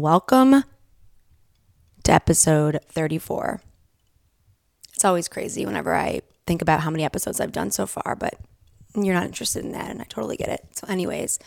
welcome 0.00 0.64
to 2.02 2.12
episode 2.12 2.80
34. 2.88 3.60
It's 4.94 5.04
always 5.04 5.28
crazy 5.28 5.66
whenever 5.66 5.94
I 5.94 6.22
think 6.46 6.62
about 6.62 6.80
how 6.80 6.90
many 6.90 7.04
episodes 7.04 7.38
I've 7.38 7.52
done 7.52 7.70
so 7.70 7.86
far, 7.86 8.16
but 8.18 8.34
you're 8.94 9.14
not 9.14 9.26
interested 9.26 9.62
in 9.62 9.72
that, 9.72 9.90
and 9.90 10.00
I 10.00 10.04
totally 10.04 10.38
get 10.38 10.48
it. 10.48 10.66
So, 10.72 10.86
anyways, 10.88 11.38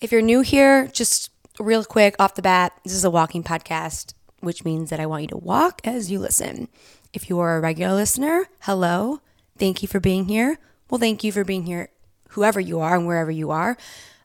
if 0.00 0.12
you're 0.12 0.22
new 0.22 0.42
here, 0.42 0.86
just 0.86 1.30
real 1.58 1.84
quick 1.84 2.14
off 2.20 2.36
the 2.36 2.42
bat, 2.42 2.72
this 2.84 2.94
is 2.94 3.04
a 3.04 3.10
walking 3.10 3.42
podcast, 3.42 4.14
which 4.40 4.64
means 4.64 4.90
that 4.90 5.00
I 5.00 5.06
want 5.06 5.22
you 5.22 5.28
to 5.28 5.36
walk 5.36 5.80
as 5.84 6.08
you 6.08 6.20
listen. 6.20 6.68
If 7.12 7.28
you 7.28 7.40
are 7.40 7.56
a 7.56 7.60
regular 7.60 7.94
listener, 7.94 8.46
hello. 8.60 9.20
Thank 9.58 9.82
you 9.82 9.88
for 9.88 9.98
being 9.98 10.28
here. 10.28 10.58
Well, 10.88 11.00
thank 11.00 11.24
you 11.24 11.32
for 11.32 11.44
being 11.44 11.66
here, 11.66 11.88
whoever 12.30 12.60
you 12.60 12.78
are 12.78 12.94
and 12.94 13.08
wherever 13.08 13.32
you 13.32 13.50
are. 13.50 13.76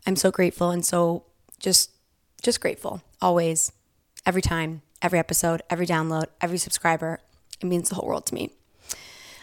I'm 0.06 0.16
so 0.16 0.30
grateful 0.30 0.70
and 0.70 0.86
so 0.86 1.26
just 1.60 1.90
just 2.44 2.60
grateful 2.60 3.02
always, 3.24 3.72
every 4.26 4.42
time, 4.42 4.82
every 5.02 5.18
episode, 5.18 5.62
every 5.70 5.88
download, 5.88 6.26
every 6.42 6.58
subscriber. 6.58 7.22
It 7.62 7.66
means 7.66 7.88
the 7.88 7.96
whole 7.96 8.08
world 8.08 8.26
to 8.28 8.36
me. 8.36 8.52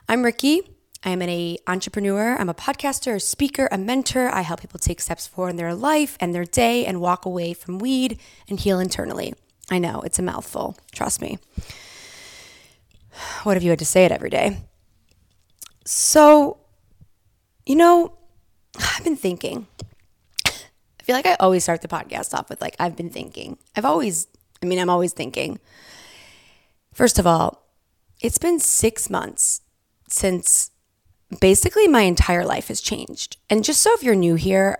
I'm 0.06 0.22
Ricky. 0.22 0.60
I 1.02 1.10
am 1.10 1.22
an 1.22 1.56
entrepreneur. 1.66 2.36
I'm 2.36 2.50
a 2.50 2.54
podcaster, 2.54 3.14
a 3.14 3.20
speaker, 3.20 3.68
a 3.72 3.78
mentor. 3.78 4.28
I 4.28 4.42
help 4.42 4.60
people 4.60 4.78
take 4.78 5.00
steps 5.00 5.26
forward 5.26 5.50
in 5.50 5.56
their 5.56 5.74
life 5.74 6.18
and 6.20 6.34
their 6.34 6.44
day 6.44 6.84
and 6.84 7.00
walk 7.00 7.24
away 7.24 7.54
from 7.54 7.78
weed 7.78 8.20
and 8.48 8.60
heal 8.60 8.78
internally. 8.78 9.32
I 9.70 9.78
know 9.78 10.02
it's 10.02 10.18
a 10.18 10.22
mouthful. 10.22 10.76
Trust 10.92 11.22
me. 11.22 11.38
What 13.44 13.56
if 13.56 13.62
you 13.62 13.70
had 13.70 13.78
to 13.78 13.86
say 13.86 14.04
it 14.04 14.12
every 14.12 14.30
day? 14.30 14.58
So, 15.86 16.58
you 17.64 17.76
know, 17.76 18.12
I've 18.78 19.04
been 19.04 19.16
thinking. 19.16 19.66
Feel 21.10 21.16
like 21.16 21.26
I 21.26 21.36
always 21.40 21.64
start 21.64 21.82
the 21.82 21.88
podcast 21.88 22.34
off 22.34 22.48
with 22.48 22.60
like, 22.60 22.76
I've 22.78 22.94
been 22.94 23.10
thinking. 23.10 23.58
I've 23.74 23.84
always, 23.84 24.28
I 24.62 24.66
mean, 24.66 24.78
I'm 24.78 24.88
always 24.88 25.12
thinking. 25.12 25.58
First 26.94 27.18
of 27.18 27.26
all, 27.26 27.66
it's 28.20 28.38
been 28.38 28.60
six 28.60 29.10
months 29.10 29.62
since 30.08 30.70
basically 31.40 31.88
my 31.88 32.02
entire 32.02 32.44
life 32.44 32.68
has 32.68 32.80
changed. 32.80 33.38
And 33.50 33.64
just 33.64 33.82
so 33.82 33.92
if 33.92 34.04
you're 34.04 34.14
new 34.14 34.36
here, 34.36 34.78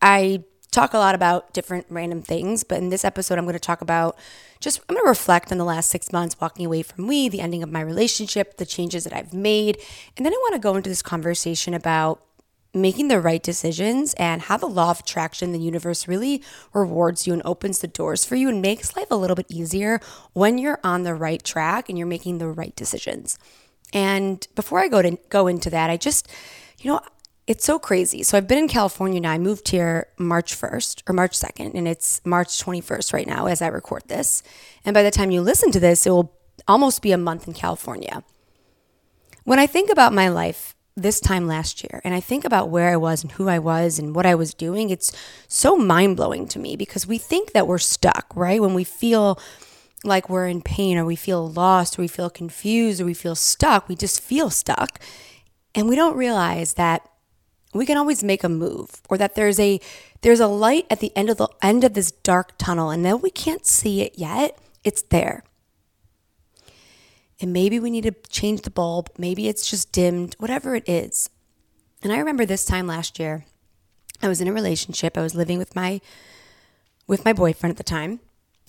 I 0.00 0.44
talk 0.70 0.94
a 0.94 0.98
lot 0.98 1.14
about 1.14 1.52
different 1.52 1.84
random 1.90 2.22
things, 2.22 2.64
but 2.64 2.78
in 2.78 2.88
this 2.88 3.04
episode, 3.04 3.36
I'm 3.36 3.44
going 3.44 3.52
to 3.52 3.60
talk 3.60 3.82
about 3.82 4.16
just, 4.60 4.80
I'm 4.88 4.94
going 4.94 5.04
to 5.04 5.10
reflect 5.10 5.52
on 5.52 5.58
the 5.58 5.64
last 5.66 5.90
six 5.90 6.10
months 6.10 6.40
walking 6.40 6.64
away 6.64 6.80
from 6.80 7.06
weed, 7.06 7.32
the 7.32 7.40
ending 7.40 7.62
of 7.62 7.70
my 7.70 7.82
relationship, 7.82 8.56
the 8.56 8.64
changes 8.64 9.04
that 9.04 9.12
I've 9.12 9.34
made. 9.34 9.76
And 10.16 10.24
then 10.24 10.32
I 10.32 10.38
want 10.38 10.54
to 10.54 10.58
go 10.58 10.74
into 10.74 10.88
this 10.88 11.02
conversation 11.02 11.74
about 11.74 12.22
making 12.76 13.08
the 13.08 13.20
right 13.20 13.42
decisions 13.42 14.14
and 14.14 14.42
how 14.42 14.56
the 14.56 14.66
law 14.66 14.90
of 14.90 15.00
attraction, 15.00 15.52
the 15.52 15.58
universe 15.58 16.06
really 16.06 16.42
rewards 16.72 17.26
you 17.26 17.32
and 17.32 17.42
opens 17.44 17.80
the 17.80 17.88
doors 17.88 18.24
for 18.24 18.36
you 18.36 18.48
and 18.48 18.62
makes 18.62 18.96
life 18.96 19.10
a 19.10 19.16
little 19.16 19.36
bit 19.36 19.46
easier 19.48 20.00
when 20.32 20.58
you're 20.58 20.80
on 20.84 21.02
the 21.02 21.14
right 21.14 21.42
track 21.42 21.88
and 21.88 21.98
you're 21.98 22.06
making 22.06 22.38
the 22.38 22.48
right 22.48 22.76
decisions. 22.76 23.38
And 23.92 24.46
before 24.54 24.80
I 24.80 24.88
go 24.88 25.02
to 25.02 25.18
go 25.28 25.46
into 25.46 25.70
that, 25.70 25.90
I 25.90 25.96
just, 25.96 26.28
you 26.78 26.90
know, 26.90 27.00
it's 27.46 27.64
so 27.64 27.78
crazy. 27.78 28.22
So 28.22 28.36
I've 28.36 28.48
been 28.48 28.58
in 28.58 28.68
California 28.68 29.20
now. 29.20 29.30
I 29.30 29.38
moved 29.38 29.68
here 29.68 30.08
March 30.18 30.54
1st 30.54 31.02
or 31.08 31.12
March 31.12 31.38
2nd, 31.38 31.74
and 31.74 31.86
it's 31.86 32.20
March 32.24 32.48
21st 32.48 33.12
right 33.12 33.26
now 33.26 33.46
as 33.46 33.62
I 33.62 33.68
record 33.68 34.02
this. 34.08 34.42
And 34.84 34.94
by 34.94 35.02
the 35.02 35.10
time 35.10 35.30
you 35.30 35.40
listen 35.40 35.70
to 35.72 35.80
this, 35.80 36.06
it 36.06 36.10
will 36.10 36.34
almost 36.66 37.02
be 37.02 37.12
a 37.12 37.18
month 37.18 37.46
in 37.46 37.54
California. 37.54 38.24
When 39.44 39.60
I 39.60 39.66
think 39.66 39.90
about 39.90 40.12
my 40.12 40.28
life 40.28 40.75
this 40.96 41.20
time 41.20 41.46
last 41.46 41.84
year 41.84 42.00
and 42.04 42.14
I 42.14 42.20
think 42.20 42.44
about 42.44 42.70
where 42.70 42.90
I 42.90 42.96
was 42.96 43.22
and 43.22 43.32
who 43.32 43.48
I 43.48 43.58
was 43.58 43.98
and 43.98 44.14
what 44.14 44.24
I 44.24 44.34
was 44.34 44.54
doing, 44.54 44.88
it's 44.88 45.12
so 45.46 45.76
mind 45.76 46.16
blowing 46.16 46.48
to 46.48 46.58
me 46.58 46.74
because 46.74 47.06
we 47.06 47.18
think 47.18 47.52
that 47.52 47.66
we're 47.66 47.78
stuck, 47.78 48.26
right? 48.34 48.60
When 48.60 48.72
we 48.72 48.84
feel 48.84 49.38
like 50.04 50.30
we're 50.30 50.48
in 50.48 50.62
pain 50.62 50.96
or 50.96 51.04
we 51.04 51.16
feel 51.16 51.50
lost 51.50 51.98
or 51.98 52.02
we 52.02 52.08
feel 52.08 52.30
confused 52.30 53.00
or 53.00 53.04
we 53.04 53.14
feel 53.14 53.34
stuck, 53.34 53.88
we 53.88 53.94
just 53.94 54.20
feel 54.20 54.48
stuck. 54.48 55.00
And 55.74 55.88
we 55.88 55.96
don't 55.96 56.16
realize 56.16 56.74
that 56.74 57.06
we 57.74 57.84
can 57.84 57.98
always 57.98 58.24
make 58.24 58.42
a 58.42 58.48
move 58.48 59.02
or 59.10 59.18
that 59.18 59.34
there's 59.34 59.60
a 59.60 59.80
there's 60.22 60.40
a 60.40 60.46
light 60.46 60.86
at 60.88 61.00
the 61.00 61.12
end 61.14 61.28
of 61.28 61.36
the 61.36 61.48
end 61.60 61.84
of 61.84 61.92
this 61.92 62.10
dark 62.10 62.56
tunnel 62.56 62.90
and 62.90 63.04
though 63.04 63.16
we 63.16 63.30
can't 63.30 63.66
see 63.66 64.00
it 64.00 64.18
yet, 64.18 64.58
it's 64.82 65.02
there. 65.02 65.44
And 67.40 67.52
maybe 67.52 67.78
we 67.78 67.90
need 67.90 68.04
to 68.04 68.14
change 68.30 68.62
the 68.62 68.70
bulb, 68.70 69.10
maybe 69.18 69.48
it's 69.48 69.68
just 69.68 69.92
dimmed, 69.92 70.34
whatever 70.38 70.74
it 70.74 70.88
is. 70.88 71.28
And 72.02 72.12
I 72.12 72.18
remember 72.18 72.46
this 72.46 72.64
time 72.64 72.86
last 72.86 73.18
year, 73.18 73.44
I 74.22 74.28
was 74.28 74.40
in 74.40 74.48
a 74.48 74.52
relationship. 74.52 75.18
I 75.18 75.22
was 75.22 75.34
living 75.34 75.58
with 75.58 75.74
my 75.74 76.00
with 77.06 77.24
my 77.24 77.32
boyfriend 77.32 77.70
at 77.70 77.76
the 77.76 77.84
time, 77.84 78.20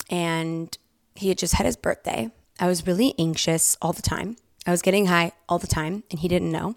and 0.08 0.76
he 1.14 1.28
had 1.28 1.38
just 1.38 1.54
had 1.54 1.66
his 1.66 1.76
birthday. 1.76 2.30
I 2.60 2.66
was 2.66 2.86
really 2.86 3.14
anxious 3.18 3.76
all 3.82 3.92
the 3.92 4.02
time. 4.02 4.36
I 4.66 4.70
was 4.70 4.82
getting 4.82 5.06
high 5.06 5.32
all 5.48 5.58
the 5.58 5.66
time, 5.66 6.04
and 6.10 6.20
he 6.20 6.28
didn't 6.28 6.52
know. 6.52 6.76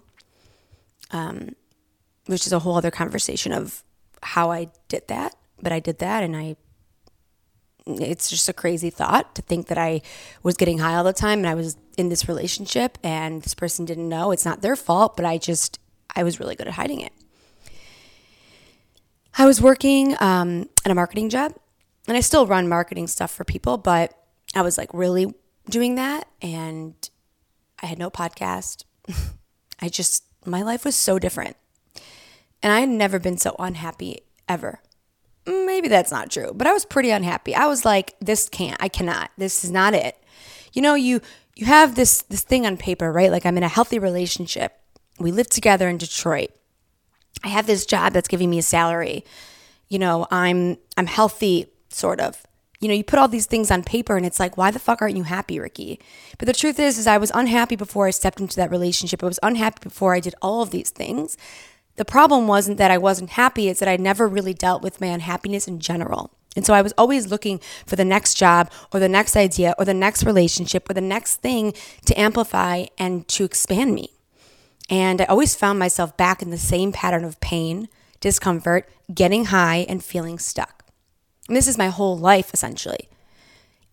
Um, 1.10 1.54
which 2.26 2.46
is 2.46 2.52
a 2.52 2.60
whole 2.60 2.76
other 2.76 2.90
conversation 2.90 3.52
of 3.52 3.82
how 4.22 4.50
I 4.50 4.68
did 4.88 5.08
that. 5.08 5.34
But 5.60 5.72
I 5.72 5.80
did 5.80 5.98
that, 5.98 6.22
and 6.22 6.36
I. 6.36 6.56
It's 7.86 8.30
just 8.30 8.48
a 8.48 8.52
crazy 8.52 8.90
thought 8.90 9.34
to 9.34 9.42
think 9.42 9.66
that 9.68 9.78
I 9.78 10.02
was 10.42 10.56
getting 10.56 10.78
high 10.78 10.94
all 10.94 11.04
the 11.04 11.12
time, 11.12 11.38
and 11.38 11.48
I 11.48 11.54
was 11.54 11.76
in 11.96 12.08
this 12.08 12.28
relationship, 12.28 12.98
and 13.02 13.42
this 13.42 13.54
person 13.54 13.84
didn't 13.84 14.08
know. 14.08 14.30
It's 14.30 14.44
not 14.44 14.62
their 14.62 14.76
fault, 14.76 15.16
but 15.16 15.24
I 15.24 15.38
just 15.38 15.78
I 16.14 16.22
was 16.22 16.38
really 16.38 16.54
good 16.54 16.68
at 16.68 16.74
hiding 16.74 17.00
it. 17.00 17.12
I 19.36 19.46
was 19.46 19.60
working 19.60 20.14
um, 20.20 20.68
at 20.84 20.92
a 20.92 20.94
marketing 20.94 21.30
job, 21.30 21.54
and 22.06 22.16
I 22.16 22.20
still 22.20 22.46
run 22.46 22.68
marketing 22.68 23.06
stuff 23.06 23.30
for 23.30 23.44
people, 23.44 23.78
but 23.78 24.14
I 24.54 24.62
was 24.62 24.76
like 24.76 24.92
really 24.92 25.34
doing 25.68 25.94
that, 25.96 26.28
and 26.40 26.94
I 27.82 27.86
had 27.86 27.98
no 27.98 28.10
podcast. 28.10 28.84
I 29.80 29.88
just 29.88 30.24
my 30.44 30.62
life 30.62 30.84
was 30.84 30.94
so 30.94 31.18
different. 31.18 31.56
And 32.62 32.72
I 32.72 32.80
had 32.80 32.88
never 32.88 33.18
been 33.18 33.38
so 33.38 33.56
unhappy 33.58 34.22
ever. 34.48 34.80
Maybe 35.46 35.88
that's 35.88 36.12
not 36.12 36.30
true, 36.30 36.52
but 36.54 36.66
I 36.66 36.72
was 36.72 36.84
pretty 36.84 37.10
unhappy. 37.10 37.54
I 37.54 37.66
was 37.66 37.84
like, 37.84 38.14
this 38.20 38.48
can't, 38.48 38.76
I 38.80 38.88
cannot. 38.88 39.30
This 39.36 39.64
is 39.64 39.70
not 39.70 39.92
it. 39.92 40.16
You 40.72 40.82
know, 40.82 40.94
you 40.94 41.20
you 41.56 41.66
have 41.66 41.94
this 41.94 42.22
this 42.22 42.42
thing 42.42 42.64
on 42.64 42.76
paper, 42.76 43.12
right? 43.12 43.30
Like 43.30 43.44
I'm 43.44 43.56
in 43.56 43.62
a 43.62 43.68
healthy 43.68 43.98
relationship. 43.98 44.78
We 45.18 45.32
live 45.32 45.48
together 45.48 45.88
in 45.88 45.98
Detroit. 45.98 46.50
I 47.44 47.48
have 47.48 47.66
this 47.66 47.86
job 47.86 48.12
that's 48.12 48.28
giving 48.28 48.50
me 48.50 48.58
a 48.58 48.62
salary. 48.62 49.24
You 49.88 49.98
know, 49.98 50.26
I'm 50.30 50.78
I'm 50.96 51.06
healthy 51.06 51.66
sort 51.88 52.20
of. 52.20 52.46
You 52.80 52.88
know, 52.88 52.94
you 52.94 53.04
put 53.04 53.18
all 53.18 53.28
these 53.28 53.46
things 53.46 53.70
on 53.70 53.84
paper 53.84 54.16
and 54.16 54.26
it's 54.26 54.40
like, 54.40 54.56
why 54.56 54.72
the 54.72 54.80
fuck 54.80 55.02
aren't 55.02 55.16
you 55.16 55.22
happy, 55.22 55.60
Ricky? 55.60 56.00
But 56.38 56.46
the 56.46 56.52
truth 56.52 56.80
is 56.80 56.98
is 56.98 57.06
I 57.06 57.18
was 57.18 57.30
unhappy 57.34 57.76
before 57.76 58.06
I 58.06 58.10
stepped 58.10 58.40
into 58.40 58.56
that 58.56 58.70
relationship. 58.70 59.22
I 59.22 59.26
was 59.26 59.38
unhappy 59.42 59.80
before 59.82 60.14
I 60.14 60.20
did 60.20 60.34
all 60.40 60.62
of 60.62 60.70
these 60.70 60.90
things. 60.90 61.36
The 61.96 62.04
problem 62.04 62.46
wasn't 62.46 62.78
that 62.78 62.90
I 62.90 62.98
wasn't 62.98 63.30
happy, 63.30 63.68
it's 63.68 63.80
that 63.80 63.88
I 63.88 63.96
never 63.96 64.26
really 64.26 64.54
dealt 64.54 64.82
with 64.82 65.00
my 65.00 65.08
unhappiness 65.08 65.68
in 65.68 65.78
general. 65.78 66.30
And 66.54 66.66
so 66.66 66.74
I 66.74 66.82
was 66.82 66.92
always 66.98 67.28
looking 67.28 67.60
for 67.86 67.96
the 67.96 68.04
next 68.04 68.34
job 68.34 68.70
or 68.92 69.00
the 69.00 69.08
next 69.08 69.36
idea 69.36 69.74
or 69.78 69.84
the 69.84 69.94
next 69.94 70.24
relationship 70.24 70.88
or 70.88 70.94
the 70.94 71.00
next 71.00 71.36
thing 71.36 71.72
to 72.06 72.18
amplify 72.18 72.86
and 72.98 73.26
to 73.28 73.44
expand 73.44 73.94
me. 73.94 74.10
And 74.90 75.22
I 75.22 75.24
always 75.24 75.54
found 75.54 75.78
myself 75.78 76.16
back 76.16 76.42
in 76.42 76.50
the 76.50 76.58
same 76.58 76.92
pattern 76.92 77.24
of 77.24 77.40
pain, 77.40 77.88
discomfort, 78.20 78.88
getting 79.14 79.46
high, 79.46 79.86
and 79.88 80.04
feeling 80.04 80.38
stuck. 80.38 80.84
And 81.48 81.56
this 81.56 81.68
is 81.68 81.78
my 81.78 81.88
whole 81.88 82.18
life 82.18 82.52
essentially. 82.52 83.08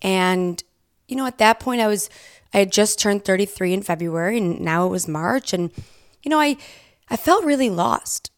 And, 0.01 0.61
you 1.07 1.15
know, 1.15 1.25
at 1.25 1.37
that 1.37 1.59
point, 1.59 1.81
I 1.81 1.87
was, 1.87 2.09
I 2.53 2.59
had 2.59 2.71
just 2.71 2.99
turned 2.99 3.25
33 3.25 3.73
in 3.73 3.81
February 3.81 4.37
and 4.37 4.59
now 4.59 4.85
it 4.85 4.89
was 4.89 5.07
March. 5.07 5.53
And, 5.53 5.71
you 6.23 6.29
know, 6.29 6.39
I, 6.39 6.57
I 7.09 7.17
felt 7.17 7.45
really 7.45 7.69
lost. 7.69 8.31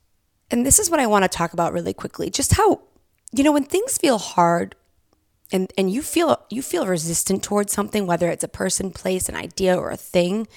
And 0.49 0.65
this 0.65 0.79
is 0.79 0.89
what 0.89 0.99
I 0.99 1.07
want 1.07 1.23
to 1.23 1.29
talk 1.29 1.53
about 1.53 1.73
really 1.73 1.93
quickly. 1.93 2.29
Just 2.29 2.55
how, 2.55 2.81
you 3.31 3.43
know, 3.43 3.51
when 3.51 3.63
things 3.63 3.97
feel 3.97 4.17
hard 4.17 4.75
and, 5.51 5.71
and 5.77 5.91
you 5.91 6.01
feel 6.01 6.41
you 6.49 6.61
feel 6.61 6.87
resistant 6.87 7.43
towards 7.43 7.73
something, 7.73 8.05
whether 8.05 8.29
it's 8.29 8.43
a 8.43 8.49
person, 8.49 8.91
place, 8.91 9.27
an 9.29 9.35
idea, 9.35 9.77
or 9.77 9.91
a 9.91 9.97
thing, 9.97 10.47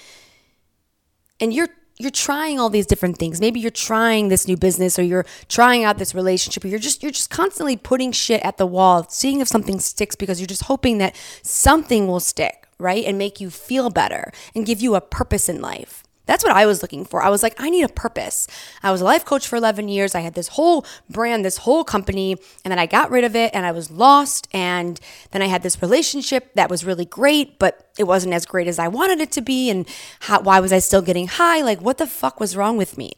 and 1.39 1.53
you're 1.53 1.69
you're 1.97 2.11
trying 2.11 2.59
all 2.59 2.69
these 2.69 2.85
different 2.85 3.17
things. 3.17 3.39
Maybe 3.39 3.59
you're 3.59 3.71
trying 3.71 4.27
this 4.27 4.47
new 4.47 4.57
business 4.57 4.99
or 4.99 5.03
you're 5.03 5.25
trying 5.47 5.85
out 5.85 5.97
this 5.97 6.13
relationship 6.13 6.65
or 6.65 6.67
you're 6.67 6.79
just 6.79 7.01
you're 7.03 7.11
just 7.11 7.29
constantly 7.29 7.77
putting 7.77 8.11
shit 8.11 8.43
at 8.43 8.57
the 8.57 8.65
wall, 8.65 9.05
seeing 9.09 9.39
if 9.39 9.47
something 9.47 9.79
sticks 9.79 10.15
because 10.15 10.39
you're 10.39 10.47
just 10.47 10.63
hoping 10.63 10.97
that 10.97 11.15
something 11.41 12.07
will 12.07 12.19
stick, 12.19 12.67
right? 12.77 13.05
And 13.05 13.17
make 13.17 13.39
you 13.39 13.49
feel 13.49 13.89
better 13.89 14.31
and 14.53 14.65
give 14.65 14.81
you 14.81 14.95
a 14.95 15.01
purpose 15.01 15.47
in 15.47 15.61
life. 15.61 16.04
That's 16.25 16.43
what 16.43 16.53
I 16.53 16.65
was 16.65 16.81
looking 16.81 17.05
for. 17.05 17.21
I 17.21 17.29
was 17.29 17.43
like, 17.43 17.55
I 17.59 17.69
need 17.69 17.83
a 17.83 17.89
purpose. 17.89 18.47
I 18.81 18.91
was 18.91 19.01
a 19.01 19.05
life 19.05 19.25
coach 19.25 19.47
for 19.47 19.57
11 19.57 19.87
years. 19.89 20.15
I 20.15 20.21
had 20.21 20.33
this 20.33 20.49
whole 20.49 20.85
brand, 21.09 21.45
this 21.45 21.57
whole 21.57 21.83
company, 21.83 22.33
and 22.63 22.71
then 22.71 22.79
I 22.79 22.87
got 22.87 23.11
rid 23.11 23.23
of 23.23 23.35
it 23.35 23.51
and 23.53 23.65
I 23.65 23.71
was 23.71 23.91
lost. 23.91 24.47
And 24.51 24.99
then 25.31 25.41
I 25.41 25.47
had 25.47 25.63
this 25.63 25.81
relationship 25.81 26.53
that 26.55 26.69
was 26.69 26.83
really 26.85 27.05
great, 27.05 27.59
but 27.59 27.91
it 27.97 28.05
wasn't 28.05 28.33
as 28.33 28.45
great 28.45 28.67
as 28.67 28.79
I 28.79 28.87
wanted 28.87 29.19
it 29.21 29.31
to 29.33 29.41
be. 29.41 29.69
And 29.69 29.87
how, 30.21 30.41
why 30.41 30.59
was 30.59 30.73
I 30.73 30.79
still 30.79 31.01
getting 31.01 31.27
high? 31.27 31.61
Like, 31.61 31.81
what 31.81 31.97
the 31.99 32.07
fuck 32.07 32.39
was 32.39 32.55
wrong 32.55 32.77
with 32.77 32.97
me? 32.97 33.13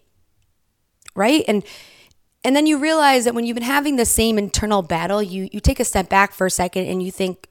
Right. 1.15 1.43
And 1.47 1.63
And 2.43 2.55
then 2.55 2.67
you 2.67 2.77
realize 2.77 3.25
that 3.25 3.33
when 3.35 3.45
you've 3.45 3.55
been 3.55 3.63
having 3.63 3.95
the 3.97 4.05
same 4.05 4.37
internal 4.37 4.81
battle, 4.81 5.21
you 5.23 5.49
you 5.51 5.59
take 5.59 5.79
a 5.79 5.85
step 5.85 6.09
back 6.09 6.33
for 6.33 6.45
a 6.47 6.51
second 6.51 6.85
and 6.87 7.03
you 7.03 7.11
think, 7.11 7.47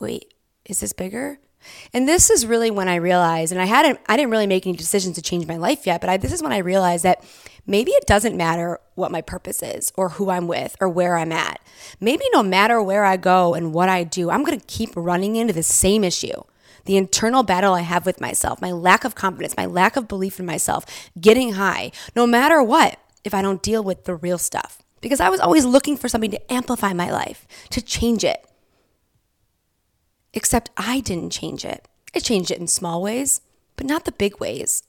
"Wait, 0.00 0.34
is 0.66 0.80
this 0.80 0.92
bigger?" 0.92 1.38
And 1.92 2.08
this 2.08 2.30
is 2.30 2.46
really 2.46 2.70
when 2.70 2.88
I 2.88 2.96
realized, 2.96 3.52
and 3.52 3.60
I 3.60 3.66
hadn't, 3.66 4.00
I 4.06 4.16
didn't 4.16 4.30
really 4.30 4.46
make 4.46 4.66
any 4.66 4.76
decisions 4.76 5.16
to 5.16 5.22
change 5.22 5.46
my 5.46 5.56
life 5.56 5.86
yet, 5.86 6.00
but 6.00 6.10
I, 6.10 6.16
this 6.16 6.32
is 6.32 6.42
when 6.42 6.52
I 6.52 6.58
realized 6.58 7.04
that 7.04 7.24
maybe 7.66 7.90
it 7.92 8.06
doesn't 8.06 8.36
matter 8.36 8.80
what 8.94 9.10
my 9.10 9.20
purpose 9.20 9.62
is 9.62 9.92
or 9.96 10.10
who 10.10 10.30
I'm 10.30 10.46
with 10.46 10.76
or 10.80 10.88
where 10.88 11.16
I'm 11.16 11.32
at. 11.32 11.60
Maybe 12.00 12.24
no 12.32 12.42
matter 12.42 12.82
where 12.82 13.04
I 13.04 13.16
go 13.16 13.54
and 13.54 13.72
what 13.72 13.88
I 13.88 14.04
do, 14.04 14.30
I'm 14.30 14.44
going 14.44 14.58
to 14.58 14.66
keep 14.66 14.90
running 14.94 15.36
into 15.36 15.52
the 15.52 15.62
same 15.62 16.04
issue. 16.04 16.42
The 16.84 16.96
internal 16.96 17.42
battle 17.42 17.74
I 17.74 17.80
have 17.80 18.04
with 18.04 18.20
myself, 18.20 18.60
my 18.60 18.70
lack 18.70 19.04
of 19.04 19.14
confidence, 19.14 19.56
my 19.56 19.64
lack 19.66 19.96
of 19.96 20.06
belief 20.06 20.38
in 20.38 20.46
myself, 20.46 20.84
getting 21.18 21.54
high, 21.54 21.92
no 22.14 22.26
matter 22.26 22.62
what, 22.62 22.98
if 23.24 23.32
I 23.32 23.40
don't 23.40 23.62
deal 23.62 23.82
with 23.82 24.04
the 24.04 24.14
real 24.14 24.36
stuff. 24.36 24.82
Because 25.00 25.20
I 25.20 25.30
was 25.30 25.40
always 25.40 25.64
looking 25.64 25.96
for 25.96 26.08
something 26.08 26.30
to 26.30 26.52
amplify 26.52 26.92
my 26.92 27.10
life, 27.10 27.46
to 27.70 27.80
change 27.80 28.24
it. 28.24 28.44
Except 30.34 30.70
I 30.76 31.00
didn't 31.00 31.30
change 31.30 31.64
it. 31.64 31.88
I 32.14 32.18
changed 32.18 32.50
it 32.50 32.58
in 32.58 32.66
small 32.66 33.00
ways, 33.00 33.40
but 33.76 33.86
not 33.86 34.04
the 34.04 34.12
big 34.12 34.38
ways. 34.38 34.82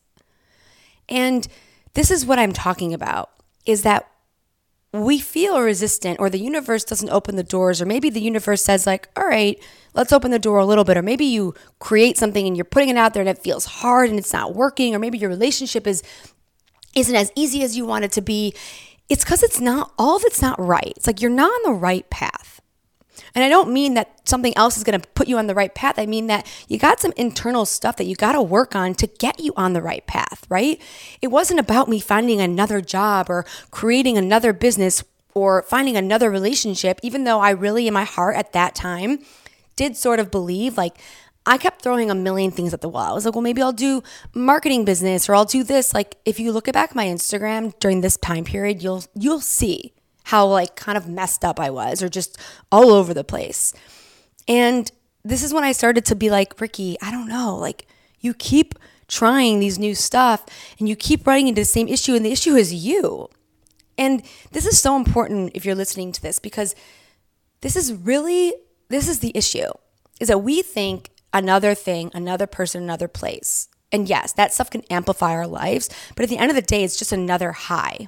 And 1.07 1.47
this 1.93 2.11
is 2.11 2.25
what 2.25 2.39
I'm 2.39 2.53
talking 2.53 2.93
about 2.93 3.29
is 3.65 3.83
that 3.83 4.09
we 4.91 5.19
feel 5.19 5.59
resistant 5.59 6.19
or 6.19 6.29
the 6.29 6.39
universe 6.39 6.83
doesn't 6.83 7.09
open 7.09 7.35
the 7.35 7.43
doors 7.43 7.81
or 7.81 7.85
maybe 7.85 8.09
the 8.09 8.21
universe 8.21 8.63
says 8.63 8.87
like 8.87 9.09
all 9.17 9.27
right 9.27 9.61
let's 9.93 10.13
open 10.13 10.31
the 10.31 10.39
door 10.39 10.57
a 10.59 10.65
little 10.65 10.83
bit 10.83 10.95
or 10.95 11.01
maybe 11.01 11.25
you 11.25 11.53
create 11.79 12.17
something 12.17 12.47
and 12.47 12.55
you're 12.55 12.63
putting 12.63 12.89
it 12.89 12.97
out 12.97 13.13
there 13.13 13.21
and 13.21 13.29
it 13.29 13.37
feels 13.37 13.65
hard 13.65 14.09
and 14.09 14.17
it's 14.17 14.31
not 14.31 14.55
working 14.55 14.95
or 14.95 14.99
maybe 14.99 15.17
your 15.17 15.29
relationship 15.29 15.85
is 15.85 16.01
isn't 16.95 17.15
as 17.15 17.31
easy 17.35 17.61
as 17.61 17.75
you 17.75 17.85
want 17.85 18.05
it 18.05 18.11
to 18.11 18.21
be 18.21 18.53
it's 19.09 19.23
because 19.23 19.43
it's 19.43 19.59
not 19.59 19.91
all 19.97 20.15
of 20.15 20.23
it's 20.23 20.41
not 20.41 20.57
right 20.59 20.93
it's 20.95 21.07
like 21.07 21.21
you're 21.21 21.29
not 21.29 21.51
on 21.51 21.73
the 21.73 21.77
right 21.77 22.09
path 22.09 22.54
and 23.33 23.43
I 23.43 23.49
don't 23.49 23.71
mean 23.71 23.93
that 23.95 24.27
something 24.27 24.55
else 24.57 24.77
is 24.77 24.83
going 24.83 24.99
to 24.99 25.07
put 25.09 25.27
you 25.27 25.37
on 25.37 25.47
the 25.47 25.55
right 25.55 25.73
path. 25.73 25.97
I 25.97 26.05
mean 26.05 26.27
that 26.27 26.45
you 26.67 26.77
got 26.77 26.99
some 26.99 27.13
internal 27.15 27.65
stuff 27.65 27.97
that 27.97 28.05
you 28.05 28.15
got 28.15 28.33
to 28.33 28.41
work 28.41 28.75
on 28.75 28.93
to 28.95 29.07
get 29.07 29.39
you 29.39 29.53
on 29.55 29.73
the 29.73 29.81
right 29.81 30.05
path, 30.07 30.45
right? 30.49 30.81
It 31.21 31.27
wasn't 31.27 31.59
about 31.59 31.87
me 31.87 31.99
finding 31.99 32.41
another 32.41 32.81
job 32.81 33.29
or 33.29 33.45
creating 33.71 34.17
another 34.17 34.53
business 34.53 35.03
or 35.33 35.63
finding 35.63 35.97
another 35.97 36.31
relationship, 36.31 36.99
even 37.03 37.25
though 37.25 37.39
I 37.39 37.49
really, 37.51 37.87
in 37.87 37.93
my 37.93 38.05
heart 38.05 38.37
at 38.37 38.53
that 38.53 38.73
time, 38.73 39.19
did 39.75 39.97
sort 39.97 40.19
of 40.19 40.31
believe 40.31 40.77
like, 40.77 40.97
I 41.45 41.57
kept 41.57 41.81
throwing 41.81 42.09
a 42.09 42.15
million 42.15 42.49
things 42.49 42.73
at 42.73 42.81
the 42.81 42.89
wall. 42.89 43.11
I 43.11 43.13
was 43.13 43.25
like, 43.25 43.35
well, 43.35 43.41
maybe 43.41 43.61
I'll 43.61 43.71
do 43.71 44.01
marketing 44.33 44.83
business 44.83 45.29
or 45.29 45.35
I'll 45.35 45.45
do 45.45 45.63
this. 45.63 45.93
Like 45.93 46.17
if 46.25 46.39
you 46.39 46.51
look 46.51 46.67
at 46.67 46.73
back 46.73 46.95
my 46.95 47.05
Instagram 47.05 47.77
during 47.79 48.01
this 48.01 48.17
time 48.17 48.45
period, 48.45 48.81
you'll 48.81 49.03
you'll 49.13 49.41
see 49.41 49.93
how 50.25 50.45
like 50.45 50.75
kind 50.75 50.97
of 50.97 51.07
messed 51.07 51.45
up 51.45 51.59
I 51.59 51.69
was 51.69 52.03
or 52.03 52.09
just 52.09 52.37
all 52.71 52.91
over 52.91 53.13
the 53.13 53.23
place. 53.23 53.73
And 54.47 54.91
this 55.23 55.43
is 55.43 55.53
when 55.53 55.63
I 55.63 55.71
started 55.71 56.05
to 56.05 56.15
be 56.15 56.29
like, 56.29 56.59
Ricky, 56.59 56.97
I 57.01 57.11
don't 57.11 57.27
know. 57.27 57.55
Like 57.55 57.87
you 58.19 58.33
keep 58.33 58.75
trying 59.07 59.59
these 59.59 59.77
new 59.77 59.93
stuff 59.95 60.45
and 60.79 60.89
you 60.89 60.95
keep 60.95 61.25
running 61.27 61.47
into 61.47 61.61
the 61.61 61.65
same 61.65 61.87
issue 61.87 62.15
and 62.15 62.25
the 62.25 62.31
issue 62.31 62.55
is 62.55 62.73
you. 62.73 63.29
And 63.97 64.23
this 64.51 64.65
is 64.65 64.79
so 64.79 64.95
important 64.95 65.51
if 65.53 65.63
you're 65.63 65.75
listening 65.75 66.11
to 66.11 66.21
this 66.21 66.39
because 66.39 66.75
this 67.61 67.75
is 67.75 67.93
really 67.93 68.53
this 68.89 69.07
is 69.07 69.19
the 69.19 69.31
issue 69.35 69.71
is 70.19 70.27
that 70.27 70.39
we 70.39 70.61
think 70.61 71.09
another 71.33 71.75
thing, 71.75 72.11
another 72.13 72.47
person, 72.47 72.81
another 72.81 73.07
place. 73.07 73.67
And 73.91 74.09
yes, 74.09 74.33
that 74.33 74.53
stuff 74.53 74.69
can 74.69 74.83
amplify 74.89 75.31
our 75.31 75.47
lives, 75.47 75.89
but 76.15 76.23
at 76.23 76.29
the 76.29 76.37
end 76.37 76.49
of 76.49 76.55
the 76.55 76.61
day 76.61 76.83
it's 76.83 76.97
just 76.97 77.11
another 77.11 77.51
high. 77.51 78.07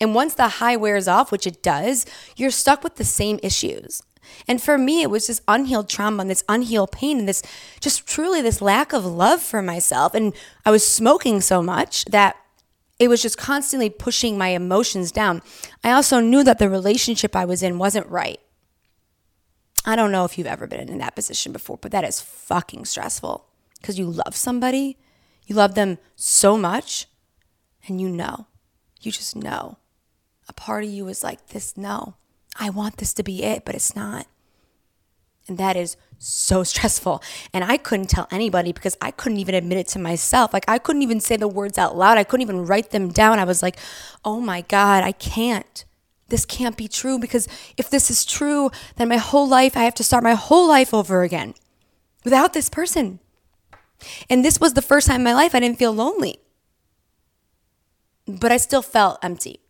And 0.00 0.14
once 0.14 0.34
the 0.34 0.48
high 0.48 0.76
wears 0.76 1.08
off, 1.08 1.32
which 1.32 1.46
it 1.46 1.62
does, 1.62 2.06
you're 2.36 2.50
stuck 2.50 2.84
with 2.84 2.96
the 2.96 3.04
same 3.04 3.40
issues. 3.42 4.02
And 4.46 4.62
for 4.62 4.78
me, 4.78 5.02
it 5.02 5.10
was 5.10 5.26
this 5.26 5.40
unhealed 5.48 5.88
trauma 5.88 6.20
and 6.20 6.30
this 6.30 6.44
unhealed 6.48 6.92
pain 6.92 7.18
and 7.20 7.28
this 7.28 7.42
just 7.80 8.06
truly 8.06 8.42
this 8.42 8.60
lack 8.60 8.92
of 8.92 9.04
love 9.04 9.42
for 9.42 9.62
myself. 9.62 10.14
And 10.14 10.34
I 10.64 10.70
was 10.70 10.86
smoking 10.86 11.40
so 11.40 11.62
much 11.62 12.04
that 12.06 12.36
it 12.98 13.08
was 13.08 13.22
just 13.22 13.38
constantly 13.38 13.90
pushing 13.90 14.36
my 14.36 14.48
emotions 14.48 15.12
down. 15.12 15.42
I 15.84 15.92
also 15.92 16.20
knew 16.20 16.42
that 16.44 16.58
the 16.58 16.68
relationship 16.68 17.34
I 17.34 17.44
was 17.44 17.62
in 17.62 17.78
wasn't 17.78 18.08
right. 18.08 18.40
I 19.84 19.96
don't 19.96 20.12
know 20.12 20.24
if 20.24 20.36
you've 20.36 20.46
ever 20.46 20.66
been 20.66 20.88
in 20.88 20.98
that 20.98 21.14
position 21.14 21.52
before, 21.52 21.78
but 21.78 21.92
that 21.92 22.04
is 22.04 22.20
fucking 22.20 22.84
stressful 22.84 23.46
because 23.80 23.98
you 23.98 24.06
love 24.06 24.34
somebody, 24.34 24.98
you 25.46 25.54
love 25.54 25.74
them 25.74 25.98
so 26.16 26.58
much, 26.58 27.06
and 27.86 28.00
you 28.00 28.08
know, 28.08 28.46
you 29.00 29.12
just 29.12 29.36
know 29.36 29.78
a 30.48 30.52
part 30.52 30.84
of 30.84 30.90
you 30.90 31.08
is 31.08 31.22
like, 31.22 31.48
this, 31.48 31.76
no, 31.76 32.14
I 32.58 32.70
want 32.70 32.96
this 32.96 33.12
to 33.14 33.22
be 33.22 33.44
it, 33.44 33.64
but 33.64 33.74
it's 33.74 33.94
not. 33.94 34.26
And 35.46 35.58
that 35.58 35.76
is 35.76 35.96
so 36.18 36.62
stressful. 36.62 37.22
And 37.52 37.64
I 37.64 37.76
couldn't 37.76 38.10
tell 38.10 38.28
anybody 38.30 38.72
because 38.72 38.96
I 39.00 39.10
couldn't 39.10 39.38
even 39.38 39.54
admit 39.54 39.78
it 39.78 39.88
to 39.88 39.98
myself. 39.98 40.52
Like, 40.52 40.64
I 40.68 40.78
couldn't 40.78 41.02
even 41.02 41.20
say 41.20 41.36
the 41.36 41.48
words 41.48 41.78
out 41.78 41.96
loud. 41.96 42.18
I 42.18 42.24
couldn't 42.24 42.42
even 42.42 42.66
write 42.66 42.90
them 42.90 43.10
down. 43.10 43.38
I 43.38 43.44
was 43.44 43.62
like, 43.62 43.78
oh 44.24 44.40
my 44.40 44.62
God, 44.62 45.04
I 45.04 45.12
can't. 45.12 45.84
This 46.28 46.44
can't 46.44 46.76
be 46.76 46.88
true 46.88 47.18
because 47.18 47.48
if 47.76 47.88
this 47.88 48.10
is 48.10 48.24
true, 48.24 48.70
then 48.96 49.08
my 49.08 49.16
whole 49.16 49.48
life, 49.48 49.76
I 49.76 49.84
have 49.84 49.94
to 49.94 50.04
start 50.04 50.22
my 50.22 50.34
whole 50.34 50.68
life 50.68 50.92
over 50.92 51.22
again 51.22 51.54
without 52.24 52.52
this 52.52 52.68
person. 52.68 53.20
And 54.28 54.44
this 54.44 54.60
was 54.60 54.74
the 54.74 54.82
first 54.82 55.06
time 55.06 55.22
in 55.22 55.24
my 55.24 55.34
life 55.34 55.54
I 55.54 55.60
didn't 55.60 55.78
feel 55.78 55.92
lonely. 55.92 56.40
But 58.26 58.52
I 58.52 58.58
still 58.58 58.82
felt 58.82 59.18
empty. 59.22 59.60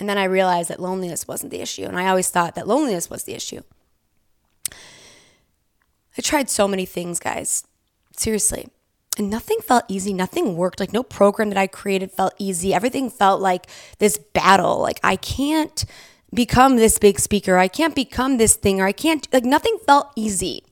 And 0.00 0.08
then 0.08 0.18
I 0.18 0.24
realized 0.24 0.70
that 0.70 0.80
loneliness 0.80 1.28
wasn't 1.28 1.52
the 1.52 1.60
issue. 1.60 1.84
And 1.84 1.98
I 1.98 2.08
always 2.08 2.30
thought 2.30 2.54
that 2.54 2.66
loneliness 2.66 3.10
was 3.10 3.24
the 3.24 3.34
issue. 3.34 3.60
I 4.72 6.22
tried 6.22 6.50
so 6.50 6.66
many 6.66 6.86
things, 6.86 7.20
guys. 7.20 7.64
Seriously. 8.16 8.68
And 9.18 9.28
nothing 9.28 9.58
felt 9.60 9.84
easy. 9.88 10.14
Nothing 10.14 10.56
worked. 10.56 10.80
Like, 10.80 10.92
no 10.92 11.02
program 11.02 11.50
that 11.50 11.58
I 11.58 11.66
created 11.66 12.10
felt 12.10 12.34
easy. 12.38 12.72
Everything 12.72 13.10
felt 13.10 13.40
like 13.40 13.66
this 13.98 14.16
battle. 14.16 14.78
Like, 14.80 14.98
I 15.04 15.16
can't 15.16 15.84
become 16.32 16.76
this 16.76 16.98
big 16.98 17.20
speaker. 17.20 17.58
I 17.58 17.68
can't 17.68 17.94
become 17.94 18.38
this 18.38 18.56
thing, 18.56 18.80
or 18.80 18.86
I 18.86 18.92
can't, 18.92 19.28
like, 19.32 19.44
nothing 19.44 19.78
felt 19.84 20.12
easy. 20.16 20.64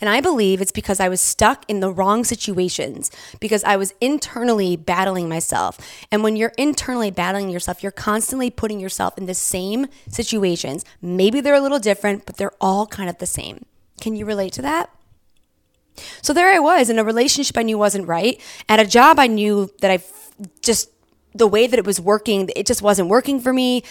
And 0.00 0.10
I 0.10 0.20
believe 0.20 0.60
it's 0.60 0.72
because 0.72 1.00
I 1.00 1.08
was 1.08 1.20
stuck 1.20 1.64
in 1.68 1.80
the 1.80 1.92
wrong 1.92 2.24
situations, 2.24 3.10
because 3.40 3.64
I 3.64 3.76
was 3.76 3.94
internally 4.00 4.76
battling 4.76 5.28
myself. 5.28 5.78
And 6.12 6.22
when 6.22 6.36
you're 6.36 6.52
internally 6.58 7.10
battling 7.10 7.48
yourself, 7.48 7.82
you're 7.82 7.92
constantly 7.92 8.50
putting 8.50 8.80
yourself 8.80 9.16
in 9.16 9.26
the 9.26 9.34
same 9.34 9.86
situations. 10.08 10.84
Maybe 11.00 11.40
they're 11.40 11.54
a 11.54 11.60
little 11.60 11.78
different, 11.78 12.26
but 12.26 12.36
they're 12.36 12.52
all 12.60 12.86
kind 12.86 13.08
of 13.08 13.18
the 13.18 13.26
same. 13.26 13.64
Can 14.00 14.16
you 14.16 14.24
relate 14.24 14.52
to 14.54 14.62
that? 14.62 14.90
So 16.22 16.32
there 16.32 16.52
I 16.52 16.58
was 16.58 16.88
in 16.88 16.98
a 16.98 17.04
relationship 17.04 17.58
I 17.58 17.62
knew 17.62 17.76
wasn't 17.78 18.08
right, 18.08 18.40
at 18.68 18.80
a 18.80 18.86
job 18.86 19.18
I 19.18 19.26
knew 19.26 19.70
that 19.80 19.90
I 19.90 20.02
just, 20.62 20.90
the 21.34 21.46
way 21.46 21.66
that 21.66 21.78
it 21.78 21.84
was 21.84 22.00
working, 22.00 22.48
it 22.56 22.66
just 22.66 22.82
wasn't 22.82 23.08
working 23.08 23.40
for 23.40 23.52
me. 23.52 23.82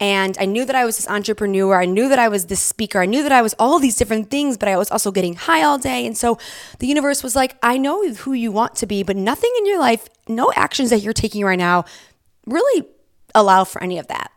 And 0.00 0.36
I 0.40 0.44
knew 0.44 0.64
that 0.64 0.74
I 0.74 0.84
was 0.84 0.96
this 0.96 1.08
entrepreneur. 1.08 1.80
I 1.80 1.84
knew 1.84 2.08
that 2.08 2.18
I 2.18 2.28
was 2.28 2.46
this 2.46 2.60
speaker. 2.60 3.00
I 3.00 3.06
knew 3.06 3.22
that 3.22 3.32
I 3.32 3.42
was 3.42 3.54
all 3.58 3.78
these 3.78 3.96
different 3.96 4.30
things, 4.30 4.58
but 4.58 4.68
I 4.68 4.76
was 4.76 4.90
also 4.90 5.12
getting 5.12 5.36
high 5.36 5.62
all 5.62 5.78
day. 5.78 6.04
And 6.04 6.18
so 6.18 6.38
the 6.80 6.86
universe 6.86 7.22
was 7.22 7.36
like, 7.36 7.56
I 7.62 7.78
know 7.78 8.08
who 8.12 8.32
you 8.32 8.50
want 8.50 8.74
to 8.76 8.86
be, 8.86 9.02
but 9.02 9.16
nothing 9.16 9.52
in 9.58 9.66
your 9.66 9.78
life, 9.78 10.08
no 10.28 10.52
actions 10.56 10.90
that 10.90 11.00
you're 11.00 11.12
taking 11.12 11.44
right 11.44 11.58
now 11.58 11.84
really 12.46 12.86
allow 13.34 13.64
for 13.64 13.82
any 13.82 13.98
of 13.98 14.08
that. 14.08 14.30